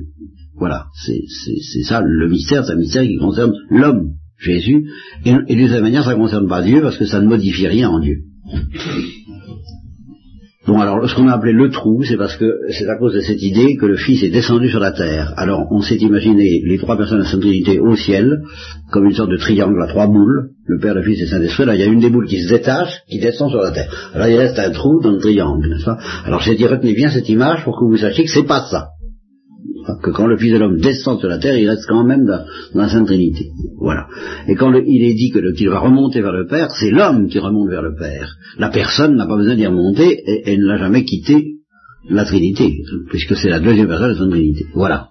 Voilà, 0.58 0.86
c'est 1.04 1.82
ça 1.84 2.02
le 2.04 2.28
mystère, 2.28 2.64
c'est 2.64 2.72
un 2.72 2.76
mystère 2.76 3.04
qui 3.04 3.16
concerne 3.16 3.52
l'homme, 3.70 4.14
Jésus, 4.38 4.88
et, 5.24 5.32
de 5.32 5.68
cette 5.68 5.82
manière 5.82 6.04
ça 6.04 6.14
ne 6.14 6.20
concerne 6.20 6.48
pas 6.48 6.62
Dieu 6.62 6.80
parce 6.82 6.96
que 6.96 7.06
ça 7.06 7.20
ne 7.20 7.28
modifie 7.28 7.68
rien 7.68 7.88
en 7.88 8.00
Dieu. 8.00 8.16
Bon, 10.66 10.80
alors, 10.80 11.08
ce 11.08 11.14
qu'on 11.14 11.28
a 11.28 11.32
appelé 11.32 11.54
le 11.54 11.70
trou, 11.70 12.02
c'est 12.02 12.18
parce 12.18 12.36
que 12.36 12.44
c'est 12.70 12.86
à 12.86 12.98
cause 12.98 13.14
de 13.14 13.20
cette 13.20 13.42
idée 13.42 13.76
que 13.76 13.86
le 13.86 13.96
Fils 13.96 14.22
est 14.22 14.28
descendu 14.28 14.68
sur 14.68 14.80
la 14.80 14.92
terre. 14.92 15.32
Alors, 15.38 15.66
on 15.70 15.80
s'est 15.80 15.96
imaginé 15.96 16.60
les 16.62 16.76
trois 16.76 16.98
personnes 16.98 17.20
de 17.20 17.22
la 17.22 17.30
Sainte 17.30 17.40
Trinité 17.40 17.80
au 17.80 17.96
ciel, 17.96 18.42
comme 18.92 19.06
une 19.06 19.14
sorte 19.14 19.30
de 19.30 19.38
triangle 19.38 19.82
à 19.82 19.86
trois 19.86 20.06
boules, 20.08 20.50
le 20.66 20.78
Père, 20.78 20.94
le 20.94 21.02
Fils 21.02 21.20
et 21.20 21.22
le 21.22 21.28
Saint-Esprit. 21.28 21.64
Là, 21.64 21.74
il 21.74 21.80
y 21.80 21.84
a 21.84 21.86
une 21.86 22.00
des 22.00 22.10
boules 22.10 22.26
qui 22.26 22.42
se 22.42 22.50
détache, 22.50 23.00
qui 23.08 23.18
descend 23.18 23.48
sur 23.48 23.62
la 23.62 23.70
terre. 23.70 24.10
Alors, 24.12 24.26
il 24.26 24.36
reste 24.36 24.58
un 24.58 24.70
trou 24.70 25.00
dans 25.02 25.12
le 25.12 25.18
triangle, 25.18 25.70
n'est-ce 25.70 25.86
pas? 25.86 25.98
Alors, 26.26 26.42
j'ai 26.42 26.54
dit, 26.54 26.66
retenez 26.66 26.92
bien 26.92 27.08
cette 27.08 27.30
image 27.30 27.64
pour 27.64 27.78
que 27.78 27.86
vous 27.86 27.96
sachiez 27.96 28.24
que 28.24 28.30
c'est 28.30 28.46
pas 28.46 28.66
ça 28.70 28.88
que 30.02 30.10
quand 30.10 30.26
le 30.26 30.36
Fils 30.36 30.52
de 30.52 30.58
l'homme 30.58 30.78
descend 30.78 31.18
sur 31.18 31.28
la 31.28 31.38
terre, 31.38 31.56
il 31.56 31.68
reste 31.68 31.86
quand 31.88 32.04
même 32.04 32.26
dans, 32.26 32.44
la 32.74 32.88
Sainte 32.88 33.06
Trinité. 33.06 33.50
Voilà. 33.78 34.06
Et 34.46 34.54
quand 34.54 34.72
il 34.74 35.04
est 35.04 35.14
dit 35.14 35.30
qu'il 35.56 35.68
va 35.70 35.80
remonter 35.80 36.20
vers 36.20 36.32
le 36.32 36.46
Père, 36.46 36.70
c'est 36.70 36.90
l'homme 36.90 37.28
qui 37.28 37.38
remonte 37.38 37.70
vers 37.70 37.82
le 37.82 37.94
Père. 37.94 38.36
La 38.58 38.68
personne 38.70 39.16
n'a 39.16 39.26
pas 39.26 39.36
besoin 39.36 39.56
d'y 39.56 39.66
remonter 39.66 40.10
et 40.10 40.52
elle 40.52 40.64
n'a 40.64 40.78
jamais 40.78 41.04
quitté 41.04 41.54
la 42.08 42.24
Trinité, 42.24 42.72
puisque 43.08 43.36
c'est 43.36 43.50
la 43.50 43.60
deuxième 43.60 43.88
personne 43.88 44.08
de 44.08 44.12
la 44.12 44.18
Sainte 44.18 44.30
Trinité. 44.30 44.66
Voilà. 44.74 45.08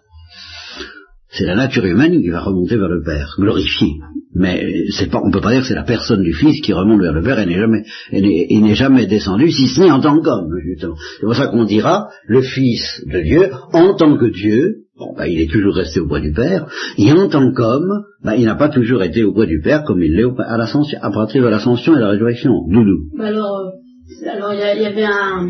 C'est 1.38 1.45
la 1.45 1.56
nature 1.56 1.86
humaine 1.86 2.19
qui 2.19 2.30
va 2.30 2.41
remonter 2.41 2.78
vers 2.78 2.89
le 2.89 3.04
Père, 3.04 3.36
glorifiée. 3.38 4.00
Mais 4.34 4.65
pas, 5.12 5.21
on 5.23 5.30
peut 5.30 5.41
pas 5.41 5.52
dire 5.52 5.62
que 5.62 5.67
c'est 5.67 5.76
la 5.76 5.84
personne 5.84 6.23
du 6.23 6.34
Fils 6.34 6.62
qui 6.62 6.73
remonte 6.73 7.00
vers 7.00 7.13
le 7.13 7.21
Père 7.21 7.38
et 7.39 7.45
n'est 7.45 7.60
jamais, 7.60 7.84
n'est 8.12 8.76
jamais 8.76 9.06
descendu, 9.06 9.52
si 9.52 9.67
ce 9.67 9.82
n'est 9.82 9.91
en 9.91 10.00
tant 10.00 10.19
qu'homme, 10.19 10.50
justement. 10.63 10.95
C'est 11.19 11.26
pour 11.26 11.36
ça 11.36 11.47
qu'on 11.47 11.65
dira 11.65 12.08
le 12.28 12.41
Fils 12.41 13.04
de 13.06 13.21
Dieu, 13.21 13.52
en 13.71 13.93
tant 13.95 14.17
que 14.17 14.26
Dieu, 14.26 14.86
bon, 14.97 15.13
bah, 15.15 15.28
il 15.28 15.39
est 15.39 15.52
toujours 15.52 15.76
resté 15.76 16.00
auprès 16.00 16.21
du 16.21 16.32
Père, 16.32 16.65
et 16.97 17.12
en 17.12 17.28
tant 17.30 17.52
qu'homme, 17.52 18.06
bah, 18.23 18.36
il 18.36 18.45
n'a 18.45 18.56
pas 18.56 18.69
toujours 18.69 19.04
été 19.04 19.23
auprès 19.23 19.45
du 19.45 19.62
Père 19.62 19.84
comme 19.84 20.02
il 20.02 20.13
l'est 20.13 20.26
à 20.39 20.58
l'ascension, 20.58 20.97
à 21.02 21.12
partir 21.12 21.43
de 21.43 21.50
l'ascension 21.50 21.93
et 21.93 21.97
de 21.97 22.02
la 22.02 22.10
résurrection. 22.10 22.52
Doudou. 22.67 23.12
Alors, 23.19 23.60
euh, 23.60 24.30
alors 24.32 24.54
il 24.54 24.60
y, 24.60 24.86
avait 24.86 25.04
un, 25.04 25.50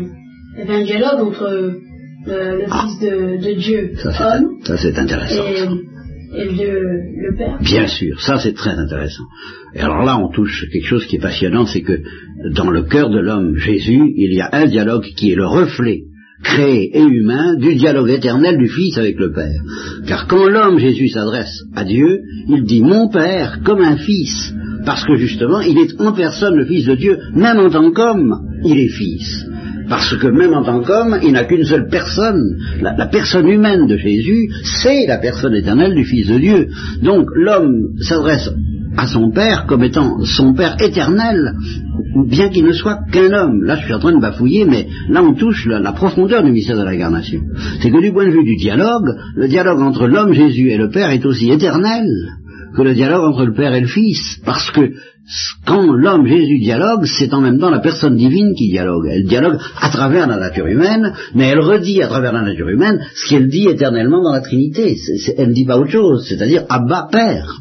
y 0.58 0.60
avait 0.60 0.82
un 0.82 0.84
dialogue 0.84 1.28
entre 1.28 1.87
le, 2.28 2.66
Fils 2.66 3.00
de, 3.00 3.54
Dieu, 3.58 3.92
ça, 3.96 4.38
homme, 4.38 4.58
ça 4.64 4.76
c'est 4.76 4.98
intéressant. 4.98 5.44
Et, 6.36 6.54
le 6.54 7.36
Père. 7.36 7.58
Bien 7.60 7.86
sûr, 7.86 8.20
ça 8.20 8.38
c'est 8.38 8.52
très 8.52 8.72
intéressant. 8.72 9.24
Et 9.74 9.80
alors 9.80 10.04
là, 10.04 10.18
on 10.18 10.30
touche 10.30 10.66
quelque 10.70 10.86
chose 10.86 11.06
qui 11.06 11.16
est 11.16 11.20
passionnant, 11.20 11.66
c'est 11.66 11.82
que 11.82 12.00
dans 12.54 12.70
le 12.70 12.82
cœur 12.82 13.10
de 13.10 13.18
l'homme 13.18 13.56
Jésus, 13.56 14.12
il 14.16 14.34
y 14.34 14.40
a 14.40 14.50
un 14.52 14.66
dialogue 14.66 15.06
qui 15.16 15.32
est 15.32 15.36
le 15.36 15.46
reflet 15.46 16.02
créé 16.42 16.96
et 16.96 17.02
humain 17.02 17.56
du 17.56 17.74
dialogue 17.74 18.10
éternel 18.10 18.58
du 18.58 18.68
Fils 18.68 18.96
avec 18.98 19.18
le 19.18 19.32
Père. 19.32 19.60
Car 20.06 20.26
quand 20.26 20.46
l'homme 20.46 20.78
Jésus 20.78 21.08
s'adresse 21.08 21.64
à 21.74 21.84
Dieu, 21.84 22.20
il 22.48 22.64
dit 22.64 22.82
mon 22.82 23.08
Père 23.08 23.60
comme 23.64 23.80
un 23.80 23.96
Fils, 23.96 24.54
parce 24.84 25.04
que 25.04 25.16
justement, 25.16 25.60
il 25.60 25.78
est 25.78 26.00
en 26.00 26.12
personne 26.12 26.54
le 26.54 26.66
Fils 26.66 26.84
de 26.84 26.94
Dieu, 26.94 27.18
même 27.34 27.58
en 27.58 27.70
tant 27.70 27.90
qu'homme, 27.90 28.34
il 28.64 28.78
est 28.78 28.88
Fils. 28.88 29.46
Parce 29.88 30.16
que 30.16 30.26
même 30.26 30.54
en 30.54 30.62
tant 30.62 30.82
qu'homme, 30.82 31.18
il 31.22 31.32
n'a 31.32 31.44
qu'une 31.44 31.64
seule 31.64 31.88
personne. 31.88 32.58
La, 32.80 33.06
personne 33.06 33.48
humaine 33.48 33.86
de 33.86 33.96
Jésus, 33.96 34.50
c'est 34.82 35.06
la 35.06 35.18
personne 35.18 35.54
éternelle 35.54 35.94
du 35.94 36.04
Fils 36.04 36.28
de 36.28 36.38
Dieu. 36.38 36.68
Donc 37.02 37.28
l'homme 37.34 37.94
s'adresse 38.00 38.50
à 38.96 39.06
son 39.06 39.30
Père 39.30 39.66
comme 39.66 39.84
étant 39.84 40.24
son 40.24 40.54
Père 40.54 40.76
éternel, 40.80 41.54
bien 42.26 42.48
qu'il 42.48 42.64
ne 42.64 42.72
soit 42.72 42.98
qu'un 43.12 43.32
homme. 43.32 43.62
Là, 43.62 43.76
je 43.76 43.84
suis 43.84 43.94
en 43.94 43.98
train 43.98 44.12
de 44.12 44.20
bafouiller, 44.20 44.64
mais 44.66 44.88
là, 45.08 45.22
on 45.22 45.34
touche 45.34 45.66
la, 45.66 45.92
profondeur 45.92 46.42
du 46.42 46.52
mystère 46.52 46.76
de 46.76 46.84
l'incarnation. 46.84 47.40
C'est 47.80 47.90
que 47.90 48.00
du 48.00 48.12
point 48.12 48.26
de 48.26 48.32
vue 48.32 48.44
du 48.44 48.56
dialogue, 48.56 49.16
le 49.36 49.48
dialogue 49.48 49.80
entre 49.80 50.06
l'homme 50.06 50.32
Jésus 50.32 50.70
et 50.70 50.76
le 50.76 50.90
Père 50.90 51.10
est 51.10 51.24
aussi 51.24 51.50
éternel 51.50 52.06
que 52.76 52.82
le 52.82 52.94
dialogue 52.94 53.24
entre 53.24 53.46
le 53.46 53.54
Père 53.54 53.74
et 53.74 53.80
le 53.80 53.86
Fils, 53.86 54.40
parce 54.44 54.70
que 54.70 54.92
quand 55.66 55.92
l'homme 55.92 56.26
Jésus 56.26 56.58
dialogue, 56.58 57.04
c'est 57.04 57.34
en 57.34 57.40
même 57.40 57.58
temps 57.58 57.70
la 57.70 57.80
personne 57.80 58.16
divine 58.16 58.54
qui 58.56 58.70
dialogue. 58.70 59.06
Elle 59.10 59.24
dialogue 59.24 59.58
à 59.80 59.90
travers 59.90 60.26
la 60.26 60.38
nature 60.38 60.66
humaine, 60.66 61.12
mais 61.34 61.48
elle 61.48 61.60
redit 61.60 62.02
à 62.02 62.08
travers 62.08 62.32
la 62.32 62.42
nature 62.42 62.68
humaine 62.68 63.00
ce 63.14 63.28
qu'elle 63.28 63.48
dit 63.48 63.68
éternellement 63.68 64.22
dans 64.22 64.32
la 64.32 64.40
Trinité. 64.40 64.96
elle 65.36 65.48
ne 65.48 65.54
dit 65.54 65.66
pas 65.66 65.78
autre 65.78 65.90
chose, 65.90 66.26
c'est-à-dire 66.28 66.64
Abba 66.68 67.08
Père. 67.12 67.60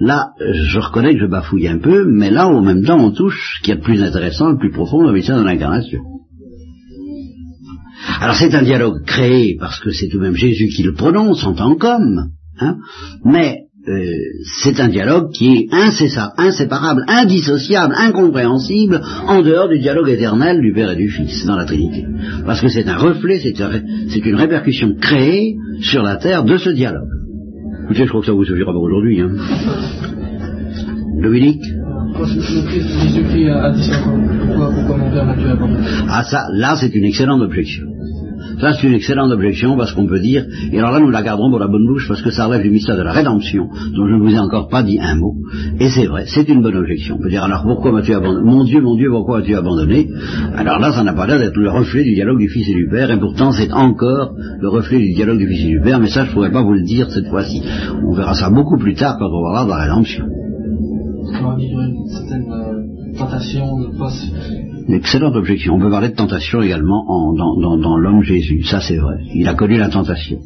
Là, 0.00 0.30
je 0.40 0.78
reconnais 0.78 1.14
que 1.14 1.20
je 1.20 1.26
bafouille 1.26 1.68
un 1.68 1.78
peu, 1.78 2.04
mais 2.06 2.30
là, 2.30 2.48
en 2.48 2.62
même 2.62 2.84
temps, 2.84 2.98
on 2.98 3.12
touche 3.12 3.58
ce 3.58 3.64
qui 3.64 3.70
est 3.70 3.76
le 3.76 3.80
plus 3.82 4.02
intéressant, 4.02 4.50
le 4.50 4.58
plus 4.58 4.72
profond, 4.72 5.02
le 5.02 5.12
mystère 5.12 5.38
de 5.38 5.44
l'incarnation. 5.44 6.00
Alors 8.20 8.34
c'est 8.34 8.54
un 8.54 8.62
dialogue 8.62 9.04
créé 9.04 9.56
parce 9.60 9.78
que 9.80 9.90
c'est 9.90 10.08
tout 10.08 10.18
de 10.18 10.22
même 10.22 10.36
Jésus 10.36 10.68
qui 10.68 10.82
le 10.82 10.94
prononce 10.94 11.44
en 11.44 11.54
tant 11.54 11.76
qu'homme, 11.76 12.30
hein, 12.58 12.78
mais 13.24 13.66
euh, 13.88 14.00
c'est 14.62 14.78
un 14.78 14.88
dialogue 14.88 15.32
qui 15.32 15.56
est 15.56 15.68
inséparable, 16.38 17.04
indissociable, 17.08 17.94
incompréhensible, 17.96 19.00
en 19.26 19.42
dehors 19.42 19.68
du 19.68 19.80
dialogue 19.80 20.08
éternel 20.08 20.60
du 20.60 20.72
Père 20.72 20.92
et 20.92 20.96
du 20.96 21.08
Fils 21.08 21.44
dans 21.46 21.56
la 21.56 21.64
Trinité. 21.64 22.04
Parce 22.46 22.60
que 22.60 22.68
c'est 22.68 22.86
un 22.86 22.96
reflet, 22.96 23.40
c'est 23.40 24.24
une 24.24 24.36
répercussion 24.36 24.94
créée 25.00 25.56
sur 25.80 26.02
la 26.02 26.16
terre 26.16 26.44
de 26.44 26.56
ce 26.58 26.70
dialogue. 26.70 27.08
Écoutez, 27.84 28.04
je 28.04 28.08
crois 28.08 28.20
que 28.20 28.26
ça 28.26 28.32
vous 28.32 28.44
suffira 28.44 28.72
pour 28.72 28.82
aujourd'hui. 28.82 29.20
Hein. 29.20 29.32
Dominique 31.20 31.62
Ah 36.08 36.22
ça, 36.22 36.46
là 36.52 36.76
c'est 36.76 36.94
une 36.94 37.04
excellente 37.04 37.42
objection. 37.42 37.86
Ça, 38.62 38.74
c'est 38.74 38.86
une 38.86 38.94
excellente 38.94 39.32
objection 39.32 39.76
parce 39.76 39.90
qu'on 39.92 40.06
peut 40.06 40.20
dire, 40.20 40.44
et 40.70 40.78
alors 40.78 40.92
là, 40.92 41.00
nous 41.00 41.10
la 41.10 41.20
garderons 41.20 41.50
pour 41.50 41.58
la 41.58 41.66
bonne 41.66 41.84
bouche 41.84 42.06
parce 42.06 42.22
que 42.22 42.30
ça 42.30 42.46
relève 42.46 42.62
du 42.62 42.70
mystère 42.70 42.96
de 42.96 43.02
la 43.02 43.10
rédemption, 43.10 43.66
dont 43.96 44.06
je 44.06 44.14
ne 44.14 44.20
vous 44.20 44.32
ai 44.32 44.38
encore 44.38 44.68
pas 44.68 44.84
dit 44.84 45.00
un 45.00 45.16
mot. 45.16 45.34
Et 45.80 45.88
c'est 45.88 46.06
vrai, 46.06 46.26
c'est 46.28 46.48
une 46.48 46.62
bonne 46.62 46.76
objection. 46.76 47.16
On 47.18 47.20
peut 47.20 47.28
dire, 47.28 47.42
alors 47.42 47.64
pourquoi 47.64 47.90
m'as-tu 47.90 48.14
abandonné 48.14 48.48
Mon 48.48 48.62
Dieu, 48.62 48.80
mon 48.80 48.94
Dieu, 48.94 49.10
pourquoi 49.10 49.38
as-tu 49.38 49.56
abandonné? 49.56 50.06
Alors 50.54 50.78
là, 50.78 50.92
ça 50.92 51.02
n'a 51.02 51.12
pas 51.12 51.26
l'air 51.26 51.40
d'être 51.40 51.56
le 51.56 51.70
reflet 51.70 52.04
du 52.04 52.14
dialogue 52.14 52.38
du 52.38 52.48
Fils 52.48 52.68
et 52.68 52.74
du 52.74 52.88
Père, 52.88 53.10
et 53.10 53.18
pourtant 53.18 53.50
c'est 53.50 53.72
encore 53.72 54.30
le 54.60 54.68
reflet 54.68 55.00
du 55.00 55.12
dialogue 55.12 55.38
du 55.38 55.48
Fils 55.48 55.64
et 55.64 55.68
du 55.68 55.80
Père, 55.80 55.98
mais 55.98 56.06
ça, 56.06 56.22
je 56.22 56.28
ne 56.28 56.34
pourrais 56.34 56.52
pas 56.52 56.62
vous 56.62 56.74
le 56.74 56.84
dire 56.84 57.10
cette 57.10 57.26
fois-ci. 57.30 57.64
On 58.08 58.14
verra 58.14 58.34
ça 58.34 58.48
beaucoup 58.48 58.78
plus 58.78 58.94
tard 58.94 59.16
quand 59.18 59.26
on 59.26 59.42
verra 59.50 59.66
la 59.66 59.82
rédemption. 59.82 60.24
De 62.38 63.92
une 64.88 64.94
excellente 64.94 65.36
objection. 65.36 65.74
On 65.74 65.80
peut 65.80 65.90
parler 65.90 66.08
de 66.08 66.14
tentation 66.14 66.60
également 66.62 67.04
dans, 67.34 67.96
l'homme 67.96 68.22
Jésus. 68.22 68.64
Ça, 68.64 68.80
c'est 68.80 68.96
vrai. 68.96 69.16
Il 69.34 69.46
a 69.48 69.54
connu 69.54 69.78
la 69.78 69.88
tentation. 69.88 70.38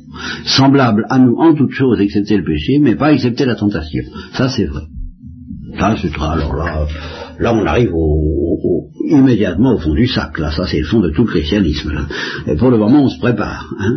Semblable 0.44 1.07
à 1.09 1.18
nous 1.18 1.37
en 1.37 1.55
toute 1.55 1.72
chose, 1.72 2.01
excepté 2.01 2.37
le 2.37 2.44
péché, 2.44 2.79
mais 2.81 2.96
pas 2.96 3.12
excepté 3.12 3.44
la 3.44 3.55
tentation. 3.55 4.03
Ça, 4.33 4.49
c'est 4.49 4.66
vrai. 4.66 4.83
Ça, 5.79 5.94
c'est 6.01 6.12
alors 6.18 6.55
là, 6.55 6.87
là, 7.38 7.55
on 7.55 7.64
arrive 7.66 7.90
au, 7.94 8.88
immédiatement 9.09 9.75
au 9.75 9.79
fond 9.79 9.94
du 9.94 10.07
sac. 10.07 10.38
Là, 10.38 10.51
ça, 10.51 10.66
c'est 10.66 10.81
le 10.81 10.87
fond 10.87 11.01
de 11.01 11.11
tout 11.11 11.25
le 11.25 11.31
christianisme. 11.31 11.92
Et 12.46 12.57
pour 12.57 12.70
le 12.70 12.79
moment, 12.79 13.05
on 13.05 13.09
se 13.09 13.18
prépare. 13.18 13.66
Hein, 13.79 13.96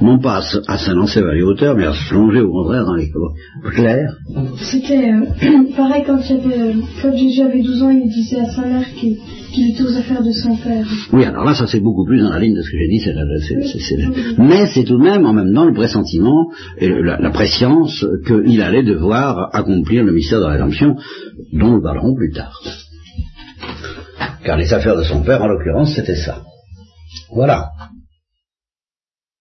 non 0.00 0.18
pas 0.18 0.42
à, 0.66 0.78
se 0.78 0.90
lancer 0.92 1.20
vers 1.20 1.32
les 1.32 1.42
hauteurs, 1.42 1.76
mais 1.76 1.84
à 1.84 1.92
se 1.92 2.08
plonger 2.08 2.40
au 2.40 2.50
contraire 2.50 2.84
dans 2.84 2.94
les 2.94 3.10
clairs. 3.74 4.16
C'était 4.56 5.12
euh, 5.12 5.66
pareil 5.76 6.04
quand, 6.06 6.18
avait, 6.18 6.60
euh, 6.60 6.72
quand 7.00 7.16
Jésus 7.16 7.42
avait 7.42 7.62
12 7.62 7.82
ans, 7.82 7.90
il 7.90 8.08
disait 8.08 8.40
à 8.40 8.50
sa 8.50 8.62
mère 8.66 8.86
qu'il 8.94 9.18
était 9.62 9.82
aux 9.82 9.96
affaires 9.96 10.22
de 10.22 10.32
son 10.32 10.56
père. 10.56 10.86
Oui, 11.12 11.24
alors 11.24 11.44
là, 11.44 11.54
ça 11.54 11.66
c'est 11.66 11.80
beaucoup 11.80 12.04
plus 12.04 12.20
dans 12.20 12.30
la 12.30 12.38
ligne 12.38 12.54
de 12.54 12.62
ce 12.62 12.70
que 12.70 12.78
j'ai 12.78 12.88
dit. 12.88 13.00
C'est, 13.00 14.38
mais 14.38 14.66
c'est 14.66 14.84
tout 14.84 14.98
de 14.98 15.02
même 15.02 15.24
en 15.26 15.32
même 15.32 15.52
temps 15.54 15.64
le 15.64 15.74
pressentiment 15.74 16.50
et 16.78 16.88
la, 16.88 17.18
la 17.18 17.30
préscience 17.30 18.04
qu'il 18.26 18.60
allait 18.62 18.82
devoir 18.82 19.54
accomplir 19.54 20.04
le 20.04 20.12
mystère 20.12 20.40
de 20.40 20.44
la 20.44 20.52
rédemption, 20.52 20.96
dont 21.52 21.70
nous 21.70 21.82
parlerons 21.82 22.14
plus 22.14 22.32
tard. 22.32 22.60
Car 24.44 24.58
les 24.58 24.72
affaires 24.72 24.96
de 24.96 25.04
son 25.04 25.22
père, 25.22 25.42
en 25.42 25.48
l'occurrence, 25.48 25.94
c'était 25.94 26.16
ça. 26.16 26.42
Voilà. 27.32 27.70